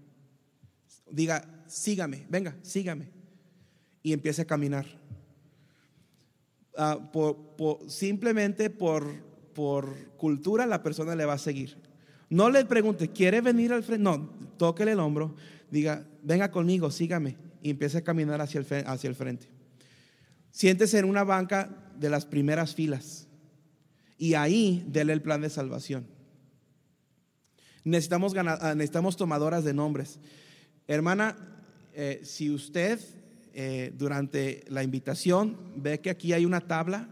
Diga, 1.10 1.64
sígame, 1.66 2.28
venga, 2.30 2.58
sígame. 2.62 3.10
Y 4.04 4.12
empiece 4.12 4.42
a 4.42 4.46
caminar. 4.46 4.86
Ah, 6.76 7.10
simplemente 7.88 8.70
por, 8.70 9.06
por 9.54 10.12
cultura 10.18 10.66
la 10.66 10.84
persona 10.84 11.16
le 11.16 11.24
va 11.24 11.34
a 11.36 11.38
seguir. 11.38 11.89
No 12.30 12.50
le 12.50 12.66
pregunte, 12.66 13.10
¿quiere 13.10 13.42
venir 13.42 13.74
al 13.74 13.84
frente? 13.84 14.04
No, 14.04 14.30
tóquele 14.58 14.92
el 14.92 15.00
hombro, 15.00 15.36
diga, 15.72 16.06
venga 16.22 16.52
conmigo, 16.52 16.92
sígame, 16.92 17.38
y 17.62 17.72
empiece 17.72 17.98
a 17.98 18.04
caminar 18.04 18.40
hacia 18.42 18.60
el, 18.60 19.16
frente. 19.16 19.48
Siéntese 20.52 21.00
en 21.00 21.06
una 21.06 21.24
banca 21.24 21.92
de 21.98 22.10
las 22.10 22.26
primeras 22.26 22.76
filas 22.76 23.28
y 24.18 24.36
ahí 24.36 24.84
dele 24.88 25.14
el 25.14 25.22
plan 25.22 25.42
de 25.42 25.50
salvación. 25.50 26.06
Necesitamos, 27.84 28.34
ah, 28.36 28.74
necesitamos 28.76 29.18
tomadoras 29.18 29.64
de 29.64 29.74
nombres. 29.74 30.20
Hermana, 30.88 31.36
eh, 31.94 32.22
si 32.24 32.52
usted 32.52 33.00
eh, 33.54 33.92
durante 33.98 34.64
la 34.68 34.84
invitación 34.84 35.58
ve 35.76 36.00
que 36.00 36.10
aquí 36.10 36.34
hay 36.34 36.46
una 36.46 36.62
tabla 36.62 37.10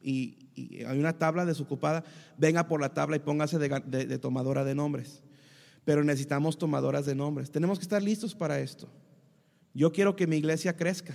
y, 0.00 0.45
hay 0.56 0.98
una 0.98 1.18
tabla 1.18 1.44
desocupada, 1.44 2.04
venga 2.38 2.66
por 2.66 2.80
la 2.80 2.94
tabla 2.94 3.16
y 3.16 3.20
póngase 3.20 3.58
de, 3.58 4.18
tomadora 4.18 4.64
de 4.64 4.74
nombres. 4.74 5.22
Pero 5.84 6.02
necesitamos 6.02 6.58
tomadoras 6.58 7.06
de 7.06 7.14
nombres. 7.14 7.50
Tenemos 7.50 7.78
que 7.78 7.84
estar 7.84 8.02
listos 8.02 8.34
para 8.34 8.58
esto. 8.58 8.88
Yo 9.74 9.92
quiero 9.92 10.16
que 10.16 10.26
mi 10.26 10.36
iglesia 10.36 10.76
crezca. 10.76 11.14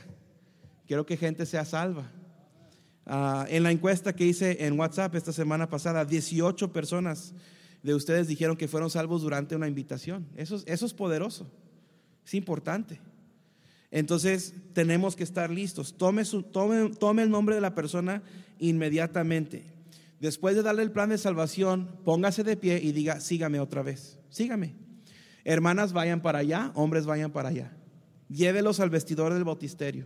Quiero 0.88 1.06
que 1.06 1.18
gente 1.18 1.46
sea 1.46 1.66
salva. 1.66 2.10
Ah, 3.06 3.46
en 3.50 3.64
la 3.64 3.72
encuesta 3.72 4.14
que 4.14 4.26
hice 4.26 4.66
en 4.66 4.80
WhatsApp 4.80 5.16
esta 5.16 5.34
semana 5.34 5.70
pasada, 5.70 6.06
18 6.06 6.72
personas 6.72 7.34
de 7.84 7.96
ustedes 7.96 8.28
dijeron 8.28 8.56
que 8.56 8.68
fueron 8.68 8.90
salvos 8.90 9.22
durante 9.22 9.56
una 9.56 9.68
invitación. 9.68 10.28
Eso, 10.36 10.62
eso 10.66 10.86
es 10.86 10.94
poderoso. 10.94 11.48
Es 12.26 12.34
importante. 12.34 13.00
Entonces 13.92 14.56
tenemos 14.74 15.16
que 15.16 15.24
estar 15.24 15.50
listos. 15.50 15.98
Tome, 15.98 16.26
su, 16.26 16.44
tome, 16.44 16.90
tome 16.98 17.24
el 17.24 17.30
nombre 17.30 17.56
de 17.56 17.62
la 17.62 17.76
persona 17.76 18.24
inmediatamente. 18.58 19.66
Después 20.20 20.56
de 20.56 20.64
darle 20.64 20.84
el 20.84 20.92
plan 20.92 21.10
de 21.10 21.18
salvación, 21.18 21.90
póngase 22.06 22.44
de 22.44 22.56
pie 22.56 22.80
y 22.82 22.92
diga, 22.94 23.20
sígame 23.20 23.60
otra 23.60 23.82
vez, 23.82 24.20
sígame. 24.30 24.76
Hermanas 25.44 25.94
vayan 25.94 26.22
para 26.22 26.40
allá, 26.40 26.72
hombres 26.76 27.06
vayan 27.06 27.32
para 27.32 27.50
allá. 27.50 27.76
Llévelos 28.30 28.80
al 28.80 28.90
vestidor 28.90 29.34
del 29.34 29.44
bautisterio. 29.44 30.06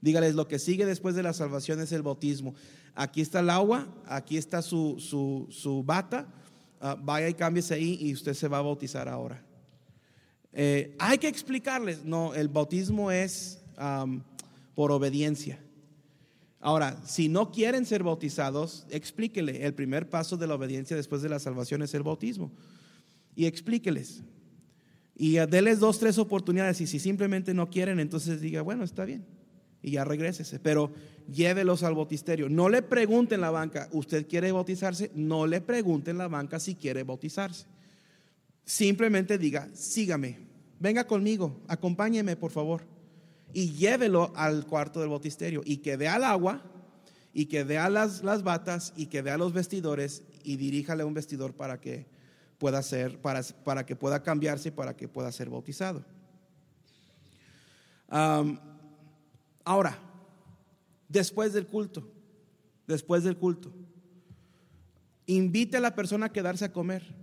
Dígales, 0.00 0.34
lo 0.34 0.46
que 0.46 0.58
sigue 0.58 0.86
después 0.86 1.14
de 1.14 1.22
la 1.22 1.32
salvación 1.32 1.80
es 1.80 1.90
el 1.92 2.02
bautismo. 2.02 2.54
Aquí 2.94 3.20
está 3.20 3.40
el 3.40 3.50
agua, 3.50 3.88
aquí 4.06 4.36
está 4.36 4.62
su, 4.62 4.96
su, 5.00 5.82
bata, 5.84 6.28
ah, 6.80 6.96
vaya 7.00 7.28
y 7.28 7.34
cámbiese 7.34 7.74
ahí 7.74 7.98
y 8.00 8.12
usted 8.12 8.34
se 8.34 8.48
va 8.48 8.58
a 8.58 8.62
bautizar 8.62 9.08
ahora. 9.08 9.42
Eh, 10.52 10.96
hay 10.98 11.18
que 11.18 11.28
explicarles, 11.28 12.04
no, 12.04 12.34
el 12.34 12.48
bautismo 12.48 13.10
es 13.10 13.60
por 14.74 14.92
obediencia. 14.92 15.60
Ahora, 16.60 17.00
si 17.06 17.28
no 17.28 17.52
quieren 17.52 17.86
ser 17.86 18.02
bautizados, 18.02 18.86
explíquele. 18.90 19.64
El 19.64 19.74
primer 19.74 20.08
paso 20.08 20.36
de 20.36 20.46
la 20.46 20.54
obediencia 20.54 20.96
después 20.96 21.22
de 21.22 21.28
la 21.28 21.38
salvación 21.38 21.82
es 21.82 21.94
el 21.94 22.02
bautismo. 22.02 22.50
Y 23.36 23.46
explíqueles. 23.46 24.24
Y 25.14 25.34
déles 25.34 25.78
dos, 25.78 26.00
tres 26.00 26.18
oportunidades. 26.18 26.80
Y 26.80 26.88
si 26.88 26.98
simplemente 26.98 27.54
no 27.54 27.70
quieren, 27.70 28.00
entonces 28.00 28.40
diga, 28.40 28.62
bueno, 28.62 28.82
está 28.82 29.04
bien. 29.04 29.24
Y 29.82 29.92
ya 29.92 30.04
regrésese. 30.04 30.58
Pero 30.58 30.92
llévelos 31.32 31.84
al 31.84 31.94
bautisterio. 31.94 32.48
No 32.48 32.68
le 32.68 32.82
pregunten 32.82 33.40
la 33.40 33.50
banca, 33.50 33.88
¿usted 33.92 34.26
quiere 34.26 34.50
bautizarse? 34.50 35.12
No 35.14 35.46
le 35.46 35.60
pregunten 35.60 36.18
la 36.18 36.26
banca 36.26 36.58
si 36.58 36.74
quiere 36.74 37.04
bautizarse. 37.04 37.66
Simplemente 38.68 39.38
diga, 39.38 39.68
sígame 39.72 40.48
venga 40.80 41.06
conmigo, 41.06 41.60
acompáñeme 41.68 42.36
por 42.36 42.50
favor. 42.50 42.82
Y 43.52 43.72
llévelo 43.72 44.32
al 44.36 44.66
cuarto 44.66 45.00
del 45.00 45.08
bautisterio 45.08 45.62
y 45.64 45.78
que 45.78 45.96
vea 45.96 46.16
el 46.16 46.24
agua 46.24 46.62
y 47.32 47.46
que 47.46 47.64
vea 47.64 47.88
las, 47.88 48.22
las 48.22 48.42
batas 48.42 48.92
y 48.96 49.06
que 49.06 49.22
vea 49.22 49.38
los 49.38 49.52
vestidores 49.52 50.22
y 50.44 50.56
diríjale 50.56 51.04
un 51.04 51.14
vestidor 51.14 51.54
para 51.54 51.80
que 51.80 52.06
pueda 52.58 52.82
ser, 52.82 53.20
para, 53.20 53.42
para 53.64 53.86
que 53.86 53.96
pueda 53.96 54.22
cambiarse 54.22 54.68
y 54.68 54.72
para 54.72 54.96
que 54.96 55.08
pueda 55.08 55.32
ser 55.32 55.48
bautizado. 55.48 56.04
ahora, 59.64 59.98
después 61.08 61.52
del 61.52 61.66
culto, 61.66 62.10
después 62.86 63.24
del 63.24 63.36
culto, 63.38 63.72
invite 65.26 65.76
a 65.76 65.80
la 65.80 65.94
persona 65.94 66.26
a 66.26 66.32
quedarse 66.32 66.66
a 66.66 66.72
comer. 66.72 67.17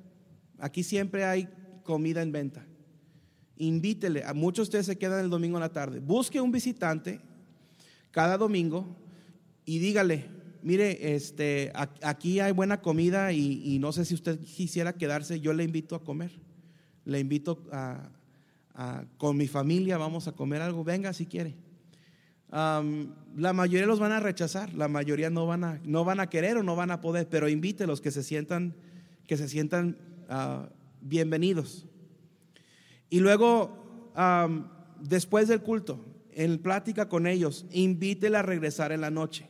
Aquí 0.59 0.83
siempre 0.83 1.25
hay 1.25 1.47
comida 1.83 2.21
en 2.21 2.31
venta 2.31 2.65
invítele. 3.57 4.23
A 4.23 4.33
muchos 4.33 4.67
de 4.67 4.69
ustedes 4.69 4.85
se 4.85 4.97
quedan 4.97 5.23
el 5.23 5.29
domingo 5.29 5.57
en 5.57 5.61
la 5.61 5.71
tarde. 5.71 5.99
Busque 5.99 6.41
un 6.41 6.51
visitante 6.51 7.19
cada 8.11 8.37
domingo 8.37 8.95
y 9.65 9.79
dígale, 9.79 10.25
mire, 10.61 11.15
este, 11.15 11.71
aquí 12.01 12.39
hay 12.39 12.51
buena 12.51 12.81
comida 12.81 13.33
y, 13.33 13.77
no 13.79 13.91
sé 13.91 14.05
si 14.05 14.13
usted 14.13 14.39
quisiera 14.39 14.93
quedarse, 14.93 15.39
yo 15.39 15.53
le 15.53 15.63
invito 15.63 15.95
a 15.95 16.03
comer. 16.03 16.31
Le 17.05 17.19
invito 17.19 17.63
a, 17.71 18.09
con 19.17 19.37
mi 19.37 19.47
familia, 19.47 19.97
vamos 19.97 20.27
a 20.27 20.33
comer 20.33 20.61
algo, 20.61 20.83
venga 20.83 21.13
si 21.13 21.25
quiere. 21.25 21.55
la 22.51 23.53
mayoría 23.53 23.85
los 23.85 23.99
van 23.99 24.11
a 24.11 24.19
rechazar, 24.19 24.73
la 24.73 24.87
mayoría 24.87 25.29
no 25.29 25.45
van 25.45 25.63
a, 25.63 25.79
no 25.83 26.03
van 26.03 26.19
a 26.19 26.29
querer 26.29 26.57
o 26.57 26.63
no 26.63 26.75
van 26.75 26.91
a 26.91 26.99
poder, 26.99 27.29
pero 27.29 27.47
invítelos 27.47 28.01
que 28.01 28.11
se 28.11 28.23
sientan, 28.23 28.75
que 29.27 29.37
se 29.37 29.47
sientan 29.47 29.97
ah, 30.29 30.69
bienvenidos. 31.01 31.85
Y 33.09 33.19
luego, 33.19 34.13
después 34.99 35.47
del 35.47 35.61
culto, 35.61 36.03
en 36.31 36.57
plática 36.59 37.07
con 37.07 37.27
ellos, 37.27 37.65
invítela 37.71 38.39
a 38.39 38.43
regresar 38.43 38.91
en 38.91 39.01
la 39.01 39.11
noche. 39.11 39.47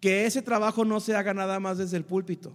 Que 0.00 0.26
ese 0.26 0.42
trabajo 0.42 0.84
no 0.84 1.00
se 1.00 1.16
haga 1.16 1.34
nada 1.34 1.58
más 1.58 1.78
desde 1.78 1.96
el 1.96 2.04
púlpito. 2.04 2.52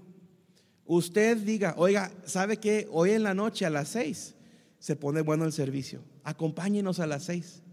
Usted 0.86 1.38
diga, 1.38 1.74
oiga, 1.78 2.12
¿sabe 2.26 2.58
qué? 2.58 2.88
Hoy 2.92 3.12
en 3.12 3.24
la 3.24 3.34
noche 3.34 3.66
a 3.66 3.70
las 3.70 3.90
seis 3.90 4.36
se 4.80 4.96
pone 4.96 5.22
bueno 5.22 5.46
el 5.46 5.54
servicio. 5.54 6.02
Acompáñenos 6.24 7.00
a 7.00 7.08
las 7.08 7.24
seis. 7.24 7.64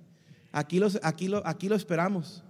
Aquí, 0.52 0.78
los, 0.78 0.98
aquí, 1.02 1.28
lo, 1.28 1.46
aquí 1.46 1.68
lo 1.68 1.76
esperamos. 1.76 2.42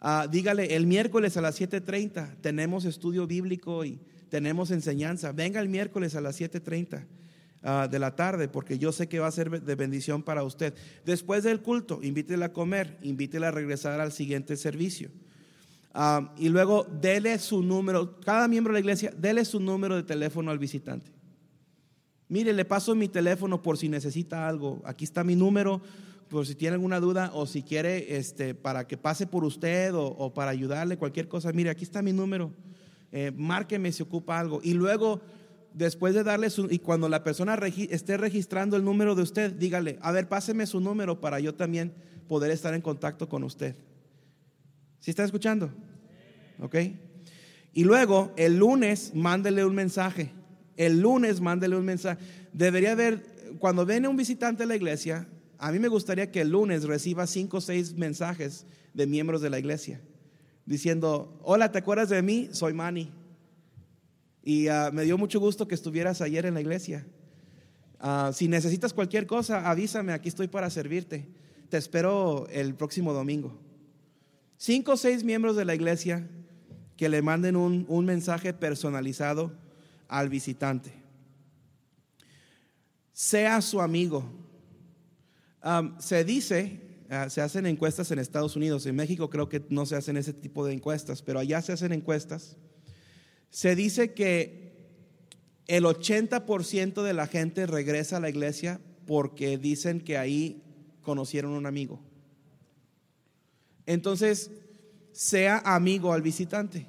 Ah, 0.00 0.28
dígale, 0.30 0.76
el 0.76 0.86
miércoles 0.86 1.36
a 1.36 1.40
las 1.40 1.60
7.30 1.60 2.36
tenemos 2.40 2.84
estudio 2.84 3.26
bíblico 3.26 3.84
y 3.84 3.98
tenemos 4.28 4.70
enseñanza. 4.70 5.32
Venga 5.32 5.60
el 5.60 5.68
miércoles 5.68 6.14
a 6.14 6.20
las 6.20 6.40
7.30. 6.40 7.06
Ah, 7.68 7.88
de 7.90 7.98
la 7.98 8.14
tarde, 8.14 8.46
porque 8.46 8.78
yo 8.78 8.92
sé 8.92 9.08
que 9.08 9.18
va 9.18 9.26
a 9.26 9.32
ser 9.32 9.60
de 9.60 9.74
bendición 9.74 10.22
para 10.22 10.44
usted. 10.44 10.72
Después 11.04 11.42
del 11.42 11.62
culto, 11.62 11.98
invítela 12.00 12.46
a 12.46 12.52
comer, 12.52 12.96
invítela 13.02 13.48
a 13.48 13.50
regresar 13.50 14.00
al 14.00 14.12
siguiente 14.12 14.56
servicio. 14.56 15.10
Ah, 15.92 16.32
y 16.36 16.48
luego 16.48 16.84
dele 16.84 17.36
su 17.40 17.62
número, 17.62 18.20
cada 18.20 18.46
miembro 18.46 18.72
de 18.72 18.74
la 18.74 18.80
iglesia, 18.80 19.12
dele 19.16 19.44
su 19.44 19.58
número 19.58 19.96
de 19.96 20.04
teléfono 20.04 20.52
al 20.52 20.60
visitante. 20.60 21.10
Mire, 22.28 22.52
le 22.52 22.64
paso 22.64 22.94
mi 22.94 23.08
teléfono 23.08 23.62
por 23.62 23.78
si 23.78 23.88
necesita 23.88 24.46
algo. 24.46 24.82
Aquí 24.84 25.04
está 25.04 25.24
mi 25.24 25.34
número, 25.34 25.80
por 26.28 26.46
si 26.46 26.54
tiene 26.54 26.74
alguna 26.74 27.00
duda 27.00 27.30
o 27.34 27.46
si 27.46 27.62
quiere 27.62 28.16
este, 28.16 28.54
para 28.54 28.86
que 28.86 28.96
pase 28.96 29.26
por 29.26 29.44
usted 29.44 29.92
o, 29.94 30.32
para 30.34 30.50
ayudarle, 30.50 30.98
cualquier 30.98 31.28
cosa. 31.28 31.52
Mire, 31.52 31.70
aquí 31.70 31.84
está 31.84 32.02
mi 32.02 32.12
número. 32.12 32.52
Eh, 33.12 33.32
márqueme 33.34 33.92
si 33.92 34.02
ocupa 34.02 34.38
algo. 34.38 34.60
Y 34.62 34.74
luego 34.74 35.20
después 35.76 36.14
de 36.14 36.24
darle 36.24 36.48
su, 36.48 36.68
y 36.70 36.78
cuando 36.78 37.08
la 37.08 37.22
persona 37.22 37.58
esté 37.90 38.16
registrando 38.16 38.76
el 38.76 38.84
número 38.84 39.14
de 39.14 39.22
usted, 39.22 39.52
dígale, 39.52 39.98
a 40.00 40.10
ver, 40.10 40.26
páseme 40.26 40.66
su 40.66 40.80
número 40.80 41.20
para 41.20 41.38
yo 41.38 41.54
también 41.54 41.92
poder 42.28 42.50
estar 42.50 42.72
en 42.72 42.80
contacto 42.80 43.28
con 43.28 43.44
usted. 43.44 43.76
¿Sí 45.00 45.10
está 45.10 45.22
escuchando? 45.22 45.70
¿Ok? 46.60 46.76
Y 47.74 47.84
luego, 47.84 48.32
el 48.36 48.56
lunes, 48.56 49.12
mándele 49.14 49.66
un 49.66 49.74
mensaje. 49.74 50.32
El 50.78 51.00
lunes, 51.00 51.42
mándele 51.42 51.76
un 51.76 51.84
mensaje. 51.84 52.24
Debería 52.54 52.92
haber, 52.92 53.22
cuando 53.58 53.84
viene 53.84 54.08
un 54.08 54.16
visitante 54.16 54.62
a 54.62 54.66
la 54.66 54.76
iglesia, 54.76 55.28
a 55.58 55.70
mí 55.72 55.78
me 55.78 55.88
gustaría 55.88 56.30
que 56.30 56.40
el 56.40 56.50
lunes 56.50 56.84
reciba 56.84 57.26
cinco 57.26 57.58
o 57.58 57.60
seis 57.60 57.94
mensajes 57.94 58.64
de 58.94 59.06
miembros 59.06 59.42
de 59.42 59.50
la 59.50 59.58
iglesia 59.58 60.00
diciendo, 60.66 61.38
hola, 61.42 61.72
¿te 61.72 61.78
acuerdas 61.78 62.08
de 62.08 62.20
mí? 62.20 62.48
Soy 62.52 62.74
Manny. 62.74 63.10
Y 64.42 64.68
ah, 64.68 64.90
me 64.92 65.04
dio 65.04 65.16
mucho 65.16 65.40
gusto 65.40 65.66
que 65.66 65.74
estuvieras 65.74 66.20
ayer 66.20 66.44
en 66.44 66.54
la 66.54 66.60
iglesia. 66.60 67.06
Ah, 67.98 68.30
si 68.34 68.48
necesitas 68.48 68.92
cualquier 68.92 69.26
cosa, 69.26 69.70
avísame, 69.70 70.12
aquí 70.12 70.28
estoy 70.28 70.48
para 70.48 70.68
servirte. 70.68 71.28
Te 71.68 71.78
espero 71.78 72.46
el 72.50 72.74
próximo 72.74 73.12
domingo. 73.12 73.58
Cinco 74.56 74.92
o 74.92 74.96
seis 74.96 75.24
miembros 75.24 75.56
de 75.56 75.64
la 75.64 75.74
iglesia 75.74 76.28
que 76.96 77.08
le 77.08 77.22
manden 77.22 77.56
un, 77.56 78.06
mensaje 78.06 78.52
personalizado 78.54 79.52
al 80.08 80.28
visitante. 80.28 80.92
Sea 83.12 83.60
su 83.60 83.80
amigo. 83.80 84.24
se 85.98 86.24
dice, 86.24 86.85
ah, 87.10 87.28
se 87.30 87.40
hacen 87.40 87.66
encuestas 87.66 88.10
en 88.10 88.18
Estados 88.18 88.56
Unidos, 88.56 88.86
en 88.86 88.96
México 88.96 89.30
creo 89.30 89.48
que 89.48 89.64
no 89.68 89.86
se 89.86 89.96
hacen 89.96 90.16
ese 90.16 90.32
tipo 90.32 90.66
de 90.66 90.74
encuestas, 90.74 91.22
pero 91.22 91.38
allá 91.38 91.62
se 91.62 91.72
hacen 91.72 91.92
encuestas 91.92 92.56
se 93.50 93.74
dice 93.74 94.12
que 94.12 94.66
el 95.66 95.84
80% 95.84 97.02
de 97.02 97.14
la 97.14 97.26
gente 97.26 97.66
regresa 97.66 98.18
a 98.18 98.20
la 98.20 98.28
iglesia 98.28 98.80
porque 99.06 99.56
dicen 99.58 100.00
que 100.00 100.18
ahí 100.18 100.62
conocieron 101.00 101.52
un 101.52 101.64
amigo. 101.64 102.00
Entonces, 103.86 104.50
sea 105.12 105.62
amigo 105.64 106.12
al 106.12 106.22
visitante. 106.22 106.86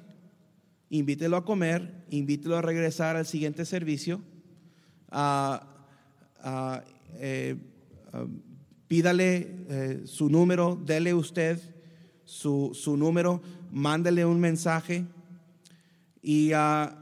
Invítelo 0.90 1.38
a 1.38 1.44
comer, 1.44 2.04
invítelo 2.10 2.56
a 2.56 2.62
regresar 2.62 3.16
al 3.16 3.26
siguiente 3.26 3.64
servicio. 3.64 4.20
Eh, 7.14 7.56
pídale 8.88 9.54
eh, 9.68 10.02
su 10.06 10.30
número, 10.30 10.80
dele 10.84 11.14
usted 11.14 11.60
su, 12.24 12.72
su 12.74 12.96
número, 12.96 13.40
mándele 13.70 14.24
un 14.24 14.40
mensaje 14.40 15.04
y 16.22 16.52
ah, 16.52 16.94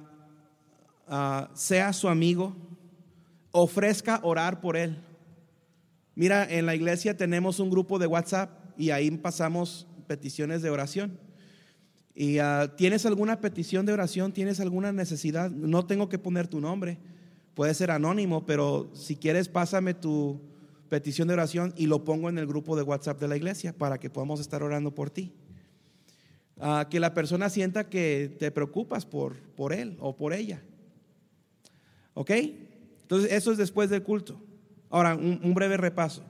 ah, 1.09 1.51
sea 1.55 1.93
su 1.93 2.09
amigo, 2.09 2.55
ofrezca 3.51 4.21
orar 4.23 4.61
por 4.61 4.77
él. 4.77 4.99
Mira, 6.15 6.47
en 6.49 6.67
la 6.67 6.75
iglesia 6.75 7.17
tenemos 7.17 7.61
un 7.61 7.71
grupo 7.71 7.99
de 7.99 8.07
WhatsApp 8.07 8.51
y 8.79 8.91
ahí 8.91 9.11
pasamos 9.11 9.87
peticiones 10.07 10.63
de 10.63 10.71
oración. 10.71 11.19
Y 12.15 12.39
ah, 12.39 12.73
tienes 12.77 13.05
alguna 13.05 13.41
petición 13.41 13.85
de 13.85 13.93
oración, 13.93 14.33
tienes 14.33 14.61
alguna 14.61 14.93
necesidad, 14.93 15.51
no 15.51 15.87
tengo 15.87 16.09
que 16.09 16.19
poner 16.19 16.49
tu 16.49 16.61
nombre, 16.61 16.99
puede 17.55 17.75
ser 17.75 17.91
anónimo, 17.91 18.47
pero 18.47 18.91
si 18.95 19.17
quieres 19.17 19.49
pásame 19.49 19.93
tu 19.93 20.41
petición 20.89 21.29
de 21.29 21.35
oración 21.35 21.75
y 21.77 21.87
lo 21.87 22.05
pongo 22.05 22.29
en 22.29 22.39
el 22.39 22.47
grupo 22.47 22.77
de 22.77 22.83
WhatsApp 22.83 23.21
de 23.21 23.29
la 23.29 23.37
iglesia 23.37 23.73
para 23.73 23.99
que 23.99 24.11
podamos 24.11 24.41
estar 24.41 24.63
orando 24.63 24.95
por 24.95 25.11
ti. 25.11 25.33
Ah, 26.59 26.87
que 26.91 27.01
la 27.01 27.13
persona 27.13 27.51
sienta 27.51 27.89
que 27.89 28.35
te 28.39 28.51
preocupas 28.51 29.05
por, 29.05 29.37
por 29.37 29.73
él 29.73 29.97
o 30.01 30.17
por 30.17 30.33
ella. 30.33 30.63
¿Ok? 32.15 32.31
Entonces, 33.03 33.31
eso 33.33 33.53
es 33.53 33.59
después 33.59 33.91
del 33.91 34.03
culto. 34.03 34.41
Ahora, 34.89 35.15
un, 35.15 35.53
breve 35.55 35.77
repaso. 35.77 36.25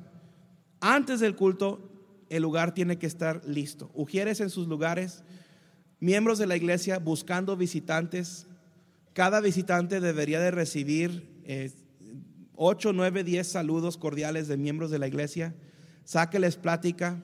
Antes 0.80 1.20
del 1.20 1.36
culto, 1.36 1.80
el 2.28 2.42
lugar 2.42 2.74
tiene 2.74 2.98
que 2.98 3.06
estar 3.06 3.40
listo. 3.46 3.90
Ujieres 3.94 4.40
en 4.40 4.50
sus 4.50 4.66
lugares, 4.66 5.22
miembros 6.00 6.38
de 6.38 6.46
la 6.46 6.56
iglesia 6.56 6.98
buscando 6.98 7.56
visitantes. 7.56 8.46
Cada 9.12 9.40
visitante 9.40 10.00
debería 10.00 10.40
de 10.40 10.50
recibir 10.50 11.40
8, 12.56 12.92
9, 12.92 13.24
10 13.24 13.46
saludos 13.46 13.96
cordiales 13.96 14.48
de 14.48 14.56
miembros 14.56 14.90
de 14.90 14.98
la 14.98 15.06
iglesia. 15.06 15.54
Sáqueles 16.04 16.56
plática, 16.56 17.22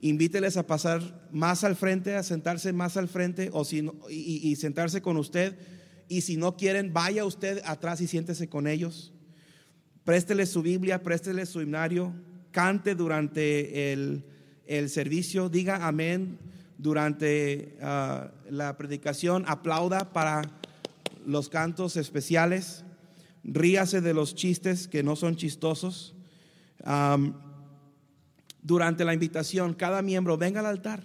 invíteles 0.00 0.56
a 0.56 0.66
pasar 0.66 1.28
más 1.32 1.64
al 1.64 1.76
frente, 1.76 2.14
a 2.14 2.22
sentarse 2.22 2.72
más 2.72 2.96
al 2.96 3.08
frente 3.08 3.48
o 3.52 3.64
si 3.64 3.90
y, 4.10 4.54
sentarse 4.56 5.00
con 5.00 5.16
usted. 5.16 5.56
Y 6.08 6.20
si 6.20 6.36
no 6.36 6.56
quieren, 6.56 6.92
vaya 6.92 7.24
usted 7.24 7.62
atrás 7.64 8.00
y 8.00 8.06
siéntese 8.06 8.48
con 8.48 8.66
ellos. 8.66 9.12
Préstele 10.04 10.44
su 10.44 10.60
Biblia, 10.60 11.02
préstele 11.02 11.46
su 11.46 11.62
himnario, 11.62 12.12
cante 12.50 12.94
durante 12.94 13.92
el, 13.92 14.24
servicio, 14.88 15.48
diga 15.48 15.86
amén 15.86 16.38
durante 16.76 17.78
ah, 17.80 18.30
la 18.50 18.76
predicación, 18.76 19.44
aplauda 19.46 20.12
para 20.12 20.42
los 21.26 21.48
cantos 21.48 21.96
especiales, 21.96 22.83
ríase 23.44 24.00
de 24.00 24.14
los 24.14 24.34
chistes 24.34 24.88
que 24.88 25.02
no 25.02 25.16
son 25.16 25.36
chistosos. 25.36 26.14
durante 28.62 29.04
la 29.04 29.14
invitación, 29.14 29.74
cada 29.74 30.02
miembro 30.02 30.38
venga 30.38 30.60
al 30.60 30.66
altar, 30.66 31.04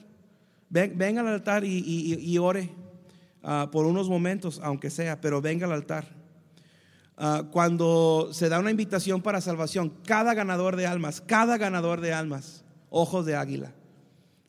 venga 0.69 1.21
al 1.21 1.28
altar 1.28 1.63
y, 1.65 2.38
ore 2.38 2.71
ah, 3.43 3.69
por 3.71 3.86
unos 3.86 4.10
momentos, 4.10 4.60
aunque 4.63 4.89
sea, 4.89 5.19
pero 5.19 5.41
venga 5.41 5.65
al 5.65 5.73
altar. 5.73 6.06
Ah, 7.17 7.43
cuando 7.52 8.30
se 8.32 8.47
da 8.47 8.60
una 8.60 8.71
invitación 8.71 9.21
para 9.21 9.41
salvación, 9.41 9.93
cada 10.06 10.34
ganador 10.34 10.78
de 10.78 10.88
almas, 10.88 11.19
cada 11.19 11.58
ganador 11.58 11.99
de 11.99 12.13
almas, 12.13 12.63
ojos 12.89 13.25
de 13.25 13.36
águila, 13.36 13.73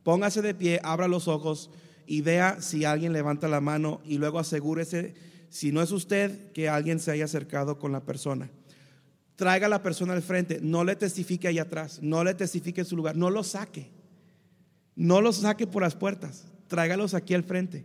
póngase 0.05 0.41
de 0.41 0.55
pie, 0.55 0.81
abra 0.85 1.09
los 1.09 1.27
ojos 1.27 1.71
y 2.07 2.21
vea 2.21 2.61
si 2.61 2.85
alguien 2.85 3.13
levanta 3.13 3.49
la 3.49 3.61
mano 3.61 4.01
y 4.05 4.19
luego 4.19 4.39
asegúrese, 4.39 5.15
si 5.51 5.73
no 5.73 5.83
es 5.83 5.91
usted, 5.91 6.53
que 6.53 6.69
alguien 6.69 7.01
se 7.01 7.11
haya 7.11 7.25
acercado 7.25 7.79
con 7.79 7.93
la 7.93 8.01
persona. 8.01 8.49
Traiga 9.35 9.67
a 9.67 9.71
la 9.71 9.83
persona 9.83 10.13
al 10.13 10.23
frente, 10.23 10.61
no 10.63 10.85
le 10.85 10.95
testifique 10.97 11.49
ahí 11.49 11.59
atrás, 11.59 11.99
no 12.01 12.23
le 12.23 12.35
testifique 12.35 12.83
en 12.83 12.87
su 12.87 12.97
lugar, 12.97 13.17
no 13.17 13.31
lo 13.31 13.43
saque, 13.43 13.91
no 14.95 15.21
lo 15.21 15.33
saque 15.33 15.67
por 15.67 15.83
las 15.83 15.97
puertas, 15.97 16.47
tráigalos 16.69 17.15
aquí 17.15 17.35
al 17.35 17.43
frente, 17.43 17.85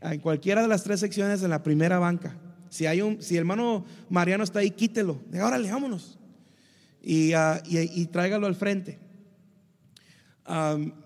en 0.00 0.20
cualquiera 0.20 0.62
de 0.62 0.68
las 0.68 0.84
tres 0.84 1.00
secciones 1.00 1.42
en 1.42 1.50
la 1.50 1.62
primera 1.64 1.98
banca. 1.98 2.38
Si, 2.70 2.86
hay 2.86 3.00
un, 3.00 3.20
si 3.22 3.34
el 3.34 3.40
hermano 3.40 3.84
Mariano 4.08 4.44
está 4.44 4.60
ahí, 4.60 4.70
quítelo. 4.70 5.20
Órale, 5.32 5.70
vámonos. 5.70 6.18
Y, 7.02 7.34
uh, 7.34 7.60
y, 7.66 8.06
tráigalo 8.06 8.46
al 8.46 8.54
frente. 8.54 8.98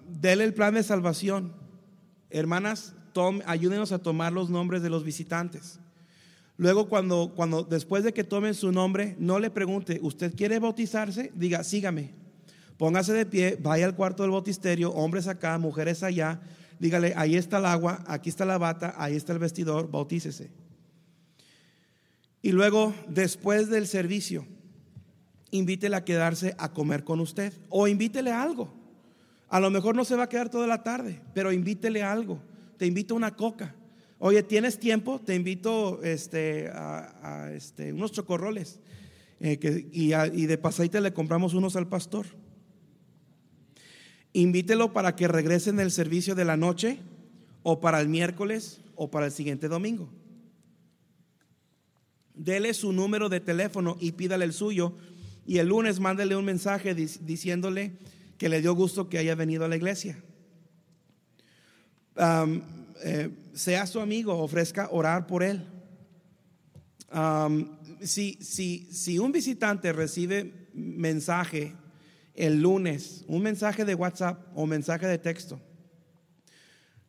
dele 0.09 0.45
el 0.45 0.53
plan 0.53 0.75
de 0.75 0.83
salvación. 0.83 1.55
Hermanas, 2.31 2.95
ayúdenos 3.47 3.93
a 3.93 3.99
tomar 3.99 4.33
los 4.33 4.51
nombres 4.51 4.83
de 4.83 4.91
los 4.91 5.05
visitantes. 5.05 5.79
Luego, 6.57 6.89
cuando, 6.89 7.33
cuando 7.35 7.63
después 7.63 8.05
de 8.05 8.13
que 8.13 8.25
tomen 8.25 8.55
su 8.55 8.73
nombre, 8.73 9.17
no 9.19 9.39
le 9.39 9.51
pregunte, 9.51 9.99
¿usted 10.03 10.35
quiere 10.35 10.59
bautizarse? 10.59 11.33
Diga, 11.35 11.65
sígame. 11.65 12.11
Póngase 12.77 13.13
de 13.13 13.27
pie, 13.27 13.59
vaya 13.61 13.87
al 13.87 13.95
cuarto 13.95 14.23
del 14.23 14.33
bautisterio, 14.33 14.93
hombres 14.93 15.29
acá, 15.29 15.59
mujeres 15.59 16.03
allá. 16.03 16.41
Dígale, 16.79 17.15
ahí 17.17 17.37
está 17.37 17.59
el 17.59 17.67
agua, 17.67 18.03
aquí 18.07 18.29
está 18.29 18.45
la 18.45 18.59
bata, 18.59 18.95
ahí 18.97 19.17
está 19.17 19.33
el 19.33 19.39
vestidor, 19.39 19.91
bautícese. 19.91 20.51
Y 22.43 22.51
luego, 22.51 22.93
después 23.09 23.71
del 23.71 23.87
servicio, 23.87 24.47
invítele 25.53 25.97
a 25.97 26.05
quedarse 26.05 26.57
a 26.59 26.73
comer 26.73 27.05
con 27.05 27.21
usted 27.21 27.53
o 27.69 27.87
invítele 27.87 28.33
algo. 28.33 28.73
A 29.49 29.61
lo 29.61 29.71
mejor 29.71 29.95
no 29.95 30.05
se 30.05 30.17
va 30.17 30.25
a 30.25 30.29
quedar 30.29 30.49
toda 30.49 30.67
la 30.67 30.83
tarde, 30.83 31.21
pero 31.35 31.53
invítele 31.53 32.03
algo. 32.03 32.41
Te 32.83 32.89
invito 32.89 33.15
a 33.15 33.17
una 33.17 33.37
coca. 33.37 33.77
Oye, 34.19 34.43
¿tienes 34.43 34.81
tiempo? 34.81 35.21
Te 35.21 35.37
invito 35.37 36.03
este, 36.03 36.69
a, 36.75 37.53
este, 37.55 37.93
unos 37.93 38.11
chocorroles. 38.11 38.81
Eh, 39.39 39.89
y, 39.93 40.47
de 40.47 40.59
pasadita 40.59 41.01
le 41.01 41.13
compramos 41.13 41.55
unos 41.55 41.77
al 41.77 41.87
pastor. 41.87 42.27
Invítelo 44.33 44.93
para 44.93 45.15
que 45.15 45.29
regrese 45.29 45.71
en 45.71 45.79
el 45.79 45.93
servicio 45.93 46.35
de 46.35 46.45
la 46.45 46.57
noche 46.57 46.99
o 47.63 47.81
para 47.81 48.01
el 48.01 48.09
miércoles 48.09 48.81
o 48.97 49.13
para 49.13 49.27
el 49.27 49.33
siguiente 49.33 49.69
domingo 49.69 50.11
dele 52.35 52.75
su 52.75 52.93
número 52.93 53.29
de 53.29 53.39
teléfono 53.39 53.97
y 54.01 54.11
pídale 54.11 54.45
el 54.45 54.53
suyo. 54.53 54.95
Y 55.47 55.59
el 55.59 55.69
lunes 55.69 56.01
mándele 56.01 56.35
un 56.35 56.45
mensaje 56.45 56.97
diciéndole 56.97 57.93
que 58.39 58.49
le 58.49 58.61
dio 58.61 58.75
gusto 58.75 59.09
que 59.09 59.19
haya 59.19 59.37
venido 59.37 59.65
a 59.65 59.69
la 59.69 59.77
iglesia. 59.77 60.21
Eh, 62.17 63.31
sea 63.55 63.87
su 63.87 64.01
amigo, 64.01 64.39
ofrezca 64.39 64.89
orar 64.91 65.27
por 65.27 65.43
él. 65.43 65.67
si, 68.01 68.39
si, 68.41 68.89
si 68.93 69.19
un 69.19 69.33
visitante 69.33 69.93
recibe 69.93 70.69
mensaje 70.73 71.75
el 72.35 72.63
lunes, 72.63 73.25
un 73.29 73.43
mensaje 73.43 73.85
de 73.85 73.95
WhatsApp 73.95 74.47
o 74.55 74.67
mensaje 74.67 75.07
de 75.07 75.19
texto, 75.19 75.61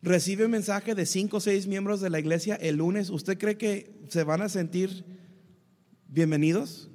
recibe 0.02 0.46
un 0.46 0.52
mensaje 0.52 0.96
de 0.96 1.06
cinco 1.06 1.38
o 1.38 1.40
seis 1.40 1.66
miembros 1.66 2.02
de 2.02 2.10
la 2.10 2.20
iglesia 2.20 2.56
el 2.56 2.78
lunes, 2.78 3.10
¿usted 3.10 3.38
cree 3.38 3.58
que 3.58 4.06
se 4.10 4.24
van 4.24 4.42
a 4.42 4.50
sentir 4.50 5.06
bienvenidos? 6.08 6.90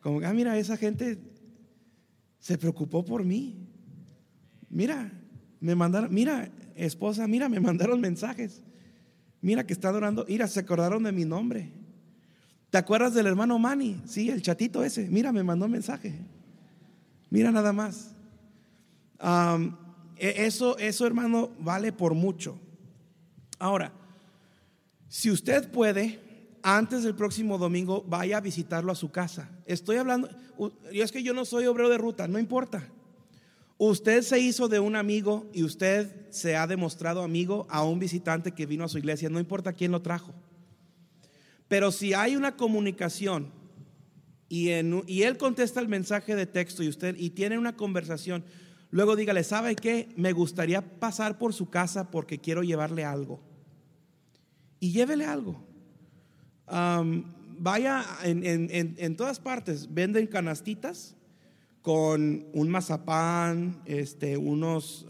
Como, 0.00 0.20
ah, 0.26 0.32
mira, 0.34 0.58
esa 0.58 0.76
gente 0.76 1.18
se 2.40 2.58
preocupó 2.58 3.04
por 3.04 3.24
mí. 3.24 3.68
Mira, 4.68 5.12
me 5.64 5.74
mandaron, 5.74 6.12
mira, 6.12 6.50
esposa, 6.76 7.26
mira, 7.26 7.48
me 7.48 7.58
mandaron 7.68 7.98
mensajes. 7.98 8.60
Mira 9.40 9.66
que 9.66 9.72
está 9.72 9.90
orando, 9.90 10.26
mira, 10.28 10.46
se 10.46 10.60
acordaron 10.60 11.02
de 11.02 11.12
mi 11.12 11.24
nombre. 11.24 11.72
¿Te 12.68 12.76
acuerdas 12.76 13.14
del 13.14 13.26
hermano 13.26 13.58
Manny? 13.58 14.02
Sí, 14.04 14.28
el 14.28 14.42
chatito 14.42 14.84
ese. 14.84 15.08
Mira, 15.08 15.32
me 15.32 15.42
mandó 15.42 15.64
un 15.64 15.72
mensaje. 15.72 16.14
Mira 17.30 17.50
nada 17.50 17.72
más. 17.72 18.14
E, 20.16 20.44
eso, 20.44 20.76
eso, 20.76 21.06
hermano, 21.06 21.50
vale 21.58 21.92
por 21.92 22.12
mucho. 22.12 22.58
Ahora, 23.58 23.90
si 25.08 25.30
usted 25.30 25.70
puede, 25.70 26.20
antes 26.62 27.04
del 27.04 27.14
próximo 27.14 27.56
domingo, 27.56 28.04
vaya 28.06 28.36
a 28.36 28.40
visitarlo 28.42 28.92
a 28.92 28.96
su 28.96 29.10
casa. 29.10 29.48
Estoy 29.64 29.96
hablando, 29.96 30.28
es 30.92 31.10
que 31.10 31.22
yo 31.22 31.32
no 31.32 31.46
soy 31.46 31.66
obrero 31.66 31.88
de 31.88 31.96
ruta, 31.96 32.28
no 32.28 32.38
importa. 32.38 32.86
Usted 33.86 34.22
se 34.22 34.40
hizo 34.40 34.66
de 34.68 34.80
un 34.80 34.96
amigo 34.96 35.46
y 35.52 35.62
usted 35.62 36.30
se 36.30 36.56
ha 36.56 36.66
demostrado 36.66 37.22
amigo 37.22 37.66
a 37.68 37.84
un 37.84 37.98
visitante 37.98 38.52
que 38.52 38.64
vino 38.64 38.82
a 38.82 38.88
su 38.88 38.96
iglesia, 38.96 39.28
no 39.28 39.38
importa 39.38 39.74
quién 39.74 39.92
lo 39.92 40.00
trajo. 40.00 40.32
Pero 41.68 41.92
si 41.92 42.14
hay 42.14 42.34
una 42.34 42.56
comunicación 42.56 43.50
y, 44.48 44.70
él 44.70 45.36
contesta 45.36 45.80
el 45.80 45.88
mensaje 45.88 46.34
de 46.34 46.46
texto 46.46 46.82
y 46.82 46.88
usted 46.88 47.14
y 47.18 47.28
tiene 47.28 47.58
una 47.58 47.76
conversación, 47.76 48.42
Luego 48.90 49.16
dígale, 49.16 49.44
¿sabe 49.44 49.74
qué? 49.74 50.08
Me 50.16 50.32
gustaría 50.32 50.80
pasar 50.80 51.36
por 51.36 51.52
su 51.52 51.68
casa 51.68 52.10
porque 52.12 52.38
quiero 52.38 52.62
llevarle 52.62 53.04
algo. 53.04 53.42
Y 54.80 54.92
llévele 54.92 55.26
algo. 55.26 55.66
vaya 57.58 58.04
en, 58.22 59.16
todas 59.16 59.40
partes, 59.40 59.92
venden 59.92 60.26
canastitas 60.28 61.16
con 61.84 62.46
un 62.54 62.70
mazapán, 62.70 63.82
este, 63.84 64.38
unos, 64.38 65.04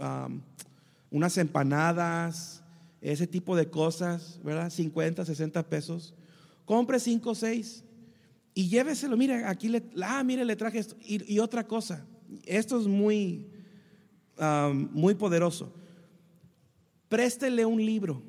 unas 1.08 1.38
empanadas, 1.38 2.64
ese 3.00 3.28
tipo 3.28 3.54
de 3.54 3.70
cosas, 3.70 4.40
¿verdad? 4.42 4.70
50, 4.70 5.24
60 5.24 5.68
pesos. 5.68 6.14
Compre 6.64 6.98
5 6.98 7.30
o 7.30 7.34
6 7.36 7.84
y 8.54 8.68
lléveselo. 8.68 9.16
Mire, 9.16 9.44
aquí 9.44 9.68
le, 9.68 9.84
ah, 10.02 10.24
mire, 10.24 10.44
le 10.44 10.56
traje 10.56 10.80
esto. 10.80 10.96
y 11.00 11.38
otra 11.38 11.64
cosa, 11.64 12.04
esto 12.44 12.80
es 12.80 12.88
muy, 12.88 13.46
muy 14.90 15.14
poderoso. 15.14 15.72
Préstele 17.08 17.64
un 17.64 17.86
libro. 17.86 18.20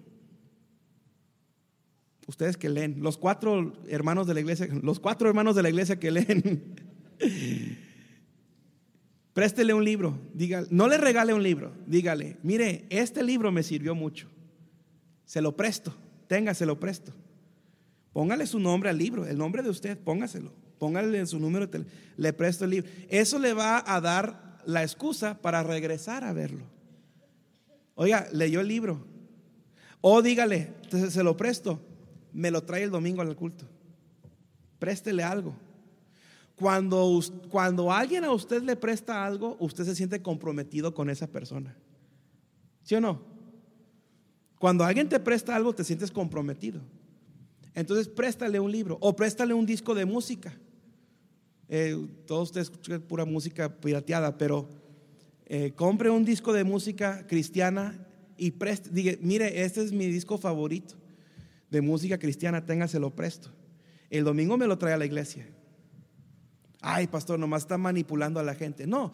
Ustedes 2.27 2.57
que 2.57 2.69
leen, 2.69 3.01
los 3.01 3.17
cuatro 3.17 3.73
hermanos 3.87 4.27
de 4.27 4.35
la 4.35 4.39
iglesia, 4.41 4.67
los 4.83 4.99
cuatro 4.99 5.27
hermanos 5.27 5.55
de 5.55 5.63
la 5.63 5.69
iglesia 5.69 5.99
que 5.99 6.11
leen. 6.11 6.75
Préstele 9.35 9.73
un 9.73 9.83
libro, 9.83 10.17
dígale, 10.33 10.65
no 10.71 10.87
le 10.87 10.97
regale 10.97 11.33
un 11.33 11.43
libro, 11.43 11.73
dígale, 11.87 12.37
mire, 12.41 12.85
este 12.89 13.21
libro 13.21 13.51
me 13.51 13.63
sirvió 13.63 13.93
mucho. 13.93 14.29
Se 15.25 15.41
lo 15.41 15.57
presto, 15.57 15.93
tenga, 16.27 16.53
se 16.53 16.65
lo 16.65 16.79
presto. 16.79 17.11
Póngale 18.13 18.47
su 18.47 18.61
nombre 18.61 18.89
al 18.89 18.97
libro, 18.97 19.25
el 19.25 19.37
nombre 19.37 19.61
de 19.61 19.69
usted, 19.69 19.97
póngaselo. 19.97 20.53
Póngale 20.79 21.25
su 21.25 21.37
número, 21.37 21.69
le 22.15 22.31
presto 22.31 22.63
el 22.63 22.71
libro. 22.71 22.89
Eso 23.09 23.37
le 23.37 23.51
va 23.51 23.83
a 23.85 23.99
dar 23.99 24.61
la 24.65 24.83
excusa 24.83 25.41
para 25.41 25.63
regresar 25.63 26.23
a 26.23 26.31
verlo. 26.31 26.63
Oiga, 27.95 28.29
leyó 28.31 28.61
el 28.61 28.69
libro. 28.69 29.05
O 29.99 30.21
dígale, 30.21 30.71
se 31.09 31.23
lo 31.23 31.35
presto, 31.35 31.81
me 32.31 32.51
lo 32.51 32.63
trae 32.63 32.83
el 32.83 32.89
domingo 32.89 33.21
al 33.21 33.35
culto. 33.35 33.65
Préstele 34.79 35.23
algo. 35.23 35.64
Cuando, 36.55 37.19
cuando 37.49 37.91
alguien 37.91 38.23
a 38.23 38.31
usted 38.31 38.63
le 38.63 38.75
presta 38.75 39.25
algo, 39.25 39.57
usted 39.59 39.83
se 39.83 39.95
siente 39.95 40.21
comprometido 40.21 40.93
con 40.93 41.09
esa 41.09 41.27
persona. 41.27 41.75
¿Sí 42.83 42.95
o 42.95 43.01
no? 43.01 43.21
Cuando 44.57 44.85
alguien 44.85 45.09
te 45.09 45.19
presta 45.19 45.55
algo, 45.55 45.75
te 45.75 45.83
sientes 45.83 46.11
comprometido. 46.11 46.81
Entonces 47.73 48.07
préstale 48.07 48.59
un 48.59 48.71
libro 48.71 48.97
o 49.01 49.15
préstale 49.15 49.53
un 49.53 49.65
disco 49.65 49.93
de 49.93 50.05
música. 50.05 50.53
Eh, 51.67 52.07
todos 52.25 52.49
ustedes 52.49 52.69
escuchan 52.69 53.01
pura 53.01 53.25
música 53.25 53.69
pirateada, 53.69 54.37
pero 54.37 54.69
eh, 55.45 55.73
compre 55.75 56.09
un 56.09 56.23
disco 56.23 56.53
de 56.53 56.63
música 56.63 57.27
cristiana 57.27 58.07
y 58.37 58.51
preste, 58.51 58.89
diga, 58.91 59.13
mire, 59.19 59.63
este 59.63 59.83
es 59.83 59.91
mi 59.91 60.07
disco 60.07 60.37
favorito 60.37 60.95
de 61.69 61.81
música 61.81 62.17
cristiana, 62.17 62.65
téngaselo 62.65 63.13
presto. 63.13 63.49
El 64.09 64.23
domingo 64.23 64.57
me 64.57 64.67
lo 64.67 64.77
trae 64.77 64.93
a 64.93 64.97
la 64.97 65.05
iglesia. 65.05 65.45
Ay, 66.87 67.07
pastor, 67.07 67.39
nomás 67.39 67.63
está 67.63 67.79
manipulando 67.79 68.39
a 68.39 68.43
la 68.43 68.53
gente. 68.53 68.85
No, 68.85 69.11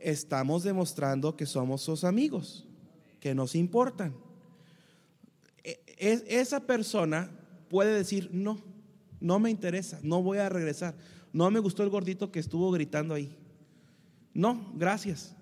estamos 0.00 0.64
demostrando 0.64 1.36
que 1.36 1.46
somos 1.46 1.80
sus 1.80 2.02
amigos, 2.02 2.66
que 3.20 3.32
nos 3.32 3.54
importan. 3.54 4.12
E, 5.62 5.80
esa 6.26 6.66
persona 6.66 7.30
puede 7.68 7.94
decir, 7.94 8.28
no, 8.32 8.60
no 9.20 9.38
me 9.38 9.50
interesa, 9.50 10.00
no 10.02 10.20
voy 10.20 10.38
a 10.38 10.48
regresar. 10.48 10.96
No 11.32 11.48
me 11.52 11.60
gustó 11.60 11.84
el 11.84 11.90
gordito 11.90 12.32
que 12.32 12.40
estuvo 12.40 12.72
gritando 12.72 13.14
ahí. 13.14 13.32
No, 14.34 14.72
gracias. 14.74 15.36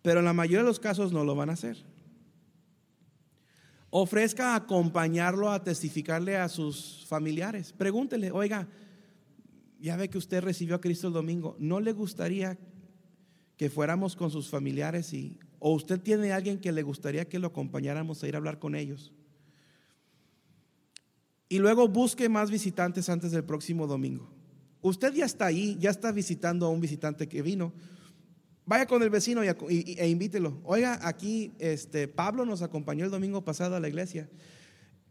Pero 0.00 0.20
en 0.20 0.24
la 0.24 0.32
mayoría 0.32 0.60
de 0.60 0.68
los 0.68 0.80
casos 0.80 1.12
no 1.12 1.22
lo 1.22 1.34
van 1.34 1.50
a 1.50 1.52
hacer. 1.52 1.76
Ofrezca 3.90 4.54
acompañarlo 4.54 5.50
a 5.50 5.62
testificarle 5.62 6.38
a 6.38 6.48
sus 6.48 7.04
familiares. 7.08 7.74
Pregúntele, 7.76 8.30
oiga, 8.30 8.66
ya 9.84 9.96
ve 9.96 10.08
que 10.08 10.18
usted 10.18 10.42
recibió 10.42 10.74
a 10.74 10.80
Cristo 10.80 11.08
el 11.08 11.12
domingo, 11.12 11.56
¿no 11.58 11.78
le 11.78 11.92
gustaría 11.92 12.58
que 13.56 13.70
fuéramos 13.70 14.16
con 14.16 14.30
sus 14.30 14.48
familiares 14.50 15.12
y 15.12 15.38
o 15.58 15.72
usted 15.72 16.00
tiene 16.00 16.32
alguien 16.32 16.58
que 16.58 16.72
le 16.72 16.82
gustaría 16.82 17.28
que 17.28 17.38
lo 17.38 17.46
acompañáramos 17.46 18.22
a 18.22 18.28
ir 18.28 18.34
a 18.34 18.38
hablar 18.38 18.58
con 18.58 18.74
ellos? 18.74 19.12
y 21.54 21.58
luego 21.58 21.86
busque 21.86 22.28
más 22.28 22.50
visitantes 22.50 23.08
antes 23.08 23.30
del 23.30 23.44
próximo 23.44 23.86
domingo. 23.86 24.28
Usted 24.82 25.14
ya 25.14 25.24
está 25.24 25.46
ahí, 25.46 25.76
ya 25.78 25.90
está 25.90 26.10
visitando 26.10 26.66
a 26.66 26.70
un 26.70 26.80
visitante 26.80 27.28
que 27.28 27.42
vino. 27.42 27.72
Vaya 28.66 28.86
con 28.86 29.04
el 29.04 29.10
vecino 29.10 29.40
e 29.42 30.08
invítelo. 30.08 30.60
Oiga, 30.64 30.98
aquí 31.06 31.52
este, 31.60 32.08
Pablo 32.08 32.44
nos 32.44 32.62
acompañó 32.62 33.04
el 33.04 33.12
domingo 33.12 33.44
pasado 33.44 33.76
a 33.76 33.80
la 33.80 33.88
iglesia. 33.88 34.28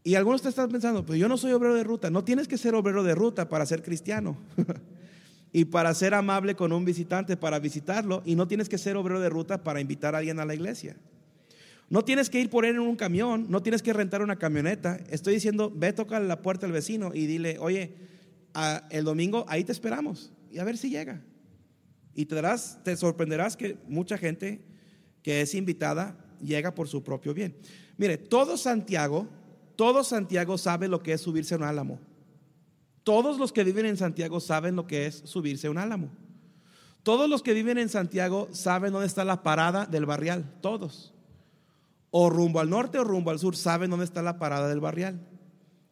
Y 0.04 0.16
algunos 0.16 0.42
te 0.42 0.50
están 0.50 0.70
pensando, 0.70 1.04
pero 1.04 1.16
yo 1.16 1.28
no 1.28 1.38
soy 1.38 1.52
obrero 1.52 1.74
de 1.74 1.82
ruta. 1.82 2.10
No 2.10 2.24
tienes 2.24 2.46
que 2.46 2.58
ser 2.58 2.74
obrero 2.74 3.02
de 3.02 3.14
ruta 3.14 3.48
para 3.48 3.64
ser 3.64 3.82
cristiano. 3.82 4.36
y 5.52 5.64
para 5.64 5.94
ser 5.94 6.12
amable 6.12 6.54
con 6.54 6.72
un 6.72 6.84
visitante, 6.84 7.38
para 7.38 7.58
visitarlo. 7.58 8.22
Y 8.26 8.34
no 8.34 8.46
tienes 8.46 8.68
que 8.68 8.76
ser 8.76 8.96
obrero 8.96 9.18
de 9.20 9.30
ruta 9.30 9.64
para 9.64 9.80
invitar 9.80 10.14
a 10.14 10.18
alguien 10.18 10.40
a 10.40 10.44
la 10.44 10.54
iglesia. 10.54 10.96
No 11.88 12.04
tienes 12.04 12.28
que 12.28 12.40
ir 12.40 12.50
por 12.50 12.64
él 12.64 12.76
en 12.76 12.82
un 12.82 12.96
camión, 12.96 13.46
no 13.48 13.62
tienes 13.62 13.82
que 13.82 13.92
rentar 13.92 14.20
una 14.20 14.36
camioneta. 14.36 14.98
Estoy 15.10 15.34
diciendo, 15.34 15.72
ve, 15.74 15.92
toca 15.92 16.20
la 16.20 16.42
puerta 16.42 16.66
al 16.66 16.72
vecino 16.72 17.12
y 17.14 17.26
dile, 17.26 17.56
oye, 17.58 17.94
el 18.90 19.04
domingo 19.04 19.44
ahí 19.48 19.64
te 19.64 19.72
esperamos 19.72 20.32
y 20.50 20.58
a 20.58 20.64
ver 20.64 20.76
si 20.76 20.90
llega. 20.90 21.22
Y 22.14 22.26
te, 22.26 22.34
darás, 22.34 22.82
te 22.84 22.96
sorprenderás 22.96 23.56
que 23.56 23.78
mucha 23.88 24.18
gente 24.18 24.60
que 25.22 25.40
es 25.40 25.54
invitada 25.54 26.16
llega 26.40 26.74
por 26.74 26.88
su 26.88 27.02
propio 27.02 27.34
bien. 27.34 27.56
Mire, 27.96 28.18
todo 28.18 28.56
Santiago, 28.56 29.28
todo 29.76 30.04
Santiago 30.04 30.58
sabe 30.58 30.88
lo 30.88 31.02
que 31.02 31.12
es 31.12 31.20
subirse 31.20 31.54
a 31.54 31.58
un 31.58 31.64
álamo. 31.64 31.98
Todos 33.02 33.38
los 33.38 33.52
que 33.52 33.64
viven 33.64 33.86
en 33.86 33.96
Santiago 33.96 34.40
saben 34.40 34.76
lo 34.76 34.86
que 34.86 35.06
es 35.06 35.22
subirse 35.24 35.66
a 35.66 35.70
un 35.70 35.78
álamo. 35.78 36.10
Todos 37.02 37.28
los 37.28 37.42
que 37.42 37.52
viven 37.52 37.78
en 37.78 37.88
Santiago 37.88 38.48
saben 38.52 38.92
dónde 38.92 39.06
está 39.06 39.24
la 39.24 39.42
parada 39.42 39.84
del 39.86 40.06
barrial, 40.06 40.54
todos 40.62 41.14
o 42.16 42.30
rumbo 42.30 42.60
al 42.60 42.70
norte 42.70 42.96
o 42.96 43.02
rumbo 43.02 43.32
al 43.32 43.40
sur, 43.40 43.56
saben 43.56 43.90
dónde 43.90 44.04
está 44.04 44.22
la 44.22 44.38
parada 44.38 44.68
del 44.68 44.78
barrial 44.78 45.18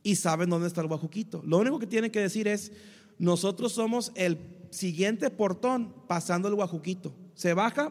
y 0.04 0.14
saben 0.14 0.50
dónde 0.50 0.68
está 0.68 0.80
el 0.80 0.86
Guajuquito. 0.86 1.42
Lo 1.44 1.58
único 1.58 1.80
que 1.80 1.86
tienen 1.88 2.12
que 2.12 2.20
decir 2.20 2.46
es, 2.46 2.70
nosotros 3.18 3.72
somos 3.72 4.12
el 4.14 4.38
siguiente 4.70 5.30
portón 5.30 5.92
pasando 6.06 6.46
el 6.46 6.54
Guajuquito. 6.54 7.12
Se 7.34 7.54
baja, 7.54 7.90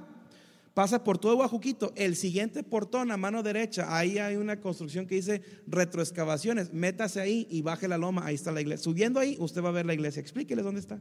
pasa 0.74 1.04
por 1.04 1.18
todo 1.18 1.36
Guajuquito. 1.36 1.92
El 1.96 2.16
siguiente 2.16 2.64
portón 2.64 3.12
a 3.12 3.18
mano 3.18 3.44
derecha, 3.44 3.96
ahí 3.96 4.18
hay 4.18 4.36
una 4.36 4.60
construcción 4.60 5.06
que 5.06 5.16
dice 5.16 5.42
retroexcavaciones. 5.68 6.74
Métase 6.74 7.22
ahí 7.22 7.48
y 7.50 7.62
baje 7.62 7.88
la 7.88 7.98
loma, 7.98 8.26
ahí 8.26 8.36
está 8.36 8.52
la 8.52 8.62
iglesia. 8.62 8.84
Subiendo 8.84 9.20
ahí, 9.20 9.36
usted 9.40 9.62
va 9.62 9.70
a 9.70 9.74
ver 9.74 9.86
la 9.86 9.94
iglesia. 9.94 10.20
Explíqueles 10.20 10.64
dónde 10.64 10.80
está. 10.80 11.00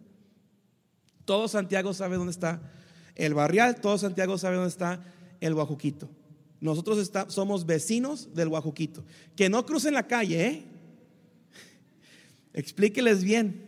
Todo 1.24 1.48
Santiago 1.48 1.94
sabe 1.94 2.16
dónde 2.16 2.32
está 2.32 2.60
el 3.14 3.34
barrial, 3.34 3.80
todo 3.80 3.98
Santiago 3.98 4.38
sabe 4.38 4.56
dónde 4.56 4.70
está 4.70 5.04
el 5.40 5.54
Guajuquito. 5.54 6.08
Nosotros 6.60 7.10
somos 7.28 7.64
vecinos 7.64 8.34
del 8.34 8.48
Guajuquito. 8.48 9.04
Que 9.36 9.48
no 9.48 9.64
crucen 9.64 9.94
la 9.94 10.06
calle, 10.06 10.46
¿eh? 10.46 10.64
Explíqueles 12.52 13.24
bien. 13.24 13.66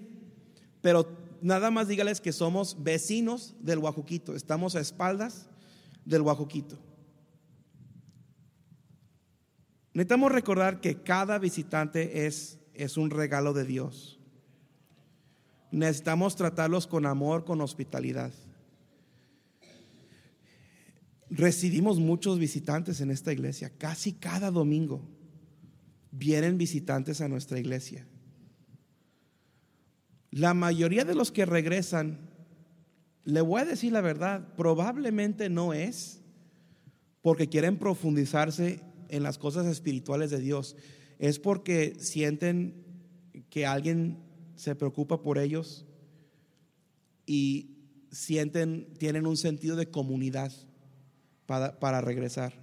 Pero 0.80 1.08
nada 1.40 1.70
más 1.70 1.88
dígales 1.88 2.20
que 2.20 2.32
somos 2.32 2.82
vecinos 2.82 3.54
del 3.60 3.78
Guajuquito. 3.78 4.34
Estamos 4.34 4.74
a 4.74 4.80
espaldas 4.80 5.48
del 6.04 6.22
Guajuquito. 6.22 6.78
Necesitamos 9.94 10.32
recordar 10.32 10.80
que 10.80 11.02
cada 11.02 11.38
visitante 11.38 12.26
es, 12.26 12.58
es 12.74 12.96
un 12.96 13.10
regalo 13.10 13.52
de 13.52 13.64
Dios. 13.64 14.18
Necesitamos 15.70 16.36
tratarlos 16.36 16.86
con 16.86 17.06
amor, 17.06 17.44
con 17.44 17.60
hospitalidad. 17.60 18.32
Recibimos 21.28 21.98
muchos 21.98 22.38
visitantes 22.38 23.00
en 23.00 23.10
esta 23.10 23.32
iglesia, 23.32 23.70
casi 23.78 24.12
cada 24.12 24.50
domingo 24.50 25.02
vienen 26.10 26.58
visitantes 26.58 27.20
a 27.20 27.28
nuestra 27.28 27.58
iglesia. 27.58 28.06
La 30.30 30.54
mayoría 30.54 31.04
de 31.04 31.14
los 31.14 31.32
que 31.32 31.46
regresan, 31.46 32.31
le 33.24 33.40
voy 33.40 33.60
a 33.60 33.64
decir 33.64 33.92
la 33.92 34.00
verdad, 34.00 34.54
probablemente 34.56 35.48
no 35.48 35.72
es 35.72 36.20
porque 37.20 37.48
quieren 37.48 37.78
profundizarse 37.78 38.80
en 39.08 39.22
las 39.22 39.38
cosas 39.38 39.66
espirituales 39.66 40.30
de 40.30 40.40
Dios, 40.40 40.76
es 41.18 41.38
porque 41.38 41.94
sienten 41.98 42.84
que 43.48 43.66
alguien 43.66 44.18
se 44.56 44.74
preocupa 44.74 45.22
por 45.22 45.38
ellos 45.38 45.86
y 47.26 47.72
sienten, 48.10 48.92
tienen 48.98 49.26
un 49.26 49.36
sentido 49.36 49.76
de 49.76 49.90
comunidad 49.90 50.52
para, 51.46 52.00
regresar. 52.00 52.54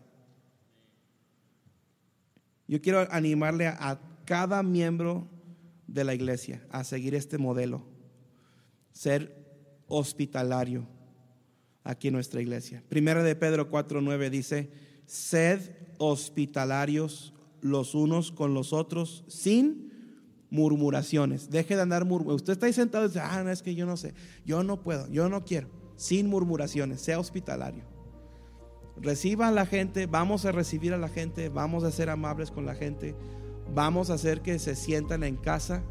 Yo 2.67 2.81
quiero 2.81 3.07
animarle 3.11 3.67
a, 3.67 3.99
cada 4.25 4.61
miembro 4.61 5.27
de 5.87 6.03
la 6.03 6.13
iglesia 6.13 6.63
a 6.69 6.83
seguir 6.83 7.15
este 7.15 7.37
modelo, 7.37 7.83
ser 8.91 9.38
hospitalario 9.89 10.87
aquí 11.83 12.07
en 12.07 12.13
nuestra 12.13 12.41
iglesia. 12.41 12.83
Primera 12.87 13.23
de 13.23 13.35
Pedro 13.35 13.69
4:9 13.69 14.29
dice, 14.29 14.71
sed 15.05 15.59
hospitalarios 15.97 17.33
los 17.61 17.95
unos 17.95 18.31
con 18.31 18.53
los 18.53 18.71
otros 18.73 19.25
sin 19.27 19.89
murmuraciones. 20.49 21.49
Deje 21.49 21.75
de 21.75 21.81
andar 21.81 22.05
murmurando. 22.05 22.35
Usted 22.35 22.53
está 22.53 22.65
ahí 22.67 22.73
sentado 22.73 23.05
y 23.05 23.07
dice, 23.09 23.19
ah, 23.19 23.43
no, 23.43 23.51
es 23.51 23.61
que 23.61 23.75
yo 23.75 23.85
no 23.85 23.97
sé, 23.97 24.13
yo 24.45 24.63
no 24.63 24.81
puedo, 24.81 25.09
yo 25.09 25.29
no 25.29 25.43
quiero. 25.43 25.67
Sin 25.95 26.27
murmuraciones, 26.27 27.01
sea 27.01 27.19
hospitalario. 27.19 27.83
Reciba 29.01 29.47
a 29.47 29.51
la 29.51 29.65
gente, 29.65 30.05
vamos 30.07 30.45
a 30.45 30.51
recibir 30.51 30.93
a 30.93 30.97
la 30.97 31.09
gente, 31.09 31.49
vamos 31.49 31.83
a 31.83 31.91
ser 31.91 32.09
amables 32.09 32.51
con 32.51 32.65
la 32.65 32.75
gente, 32.75 33.15
vamos 33.73 34.09
a 34.09 34.15
hacer 34.15 34.41
que 34.41 34.59
se 34.59 34.75
sientan 34.75 35.23
en 35.23 35.37
casa. 35.37 35.83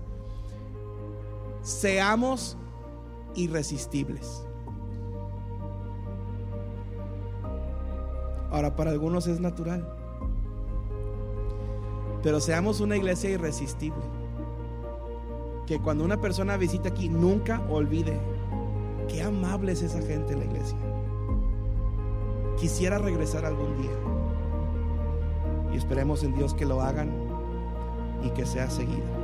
Seamos 1.63 2.57
irresistibles. 3.35 4.45
Ahora, 8.51 8.75
para 8.77 8.91
algunos 8.91 9.27
es 9.27 9.41
natural. 9.41 9.87
Pero 12.23 12.41
seamos 12.41 12.81
una 12.81 12.97
iglesia 12.97 13.31
irresistible. 13.31 14.03
Que 15.67 15.79
cuando 15.81 16.05
una 16.05 16.21
persona 16.21 16.57
visita 16.57 16.89
aquí 16.89 17.09
nunca 17.09 17.63
olvide 17.69 18.19
qué 19.09 19.23
amable 19.23 19.73
es 19.73 19.83
esa 19.83 20.01
gente 20.01 20.33
en 20.33 20.41
la 20.41 20.45
iglesia. 20.47 20.79
Quisiera 22.59 22.99
regresar 22.99 23.45
algún 23.45 23.77
día. 23.77 23.91
Y 25.73 25.77
esperemos 25.77 26.25
en 26.25 26.35
Dios 26.35 26.55
que 26.55 26.65
lo 26.65 26.81
hagan 26.81 27.11
y 28.25 28.31
que 28.31 28.47
sea 28.47 28.71
seguido. 28.71 29.18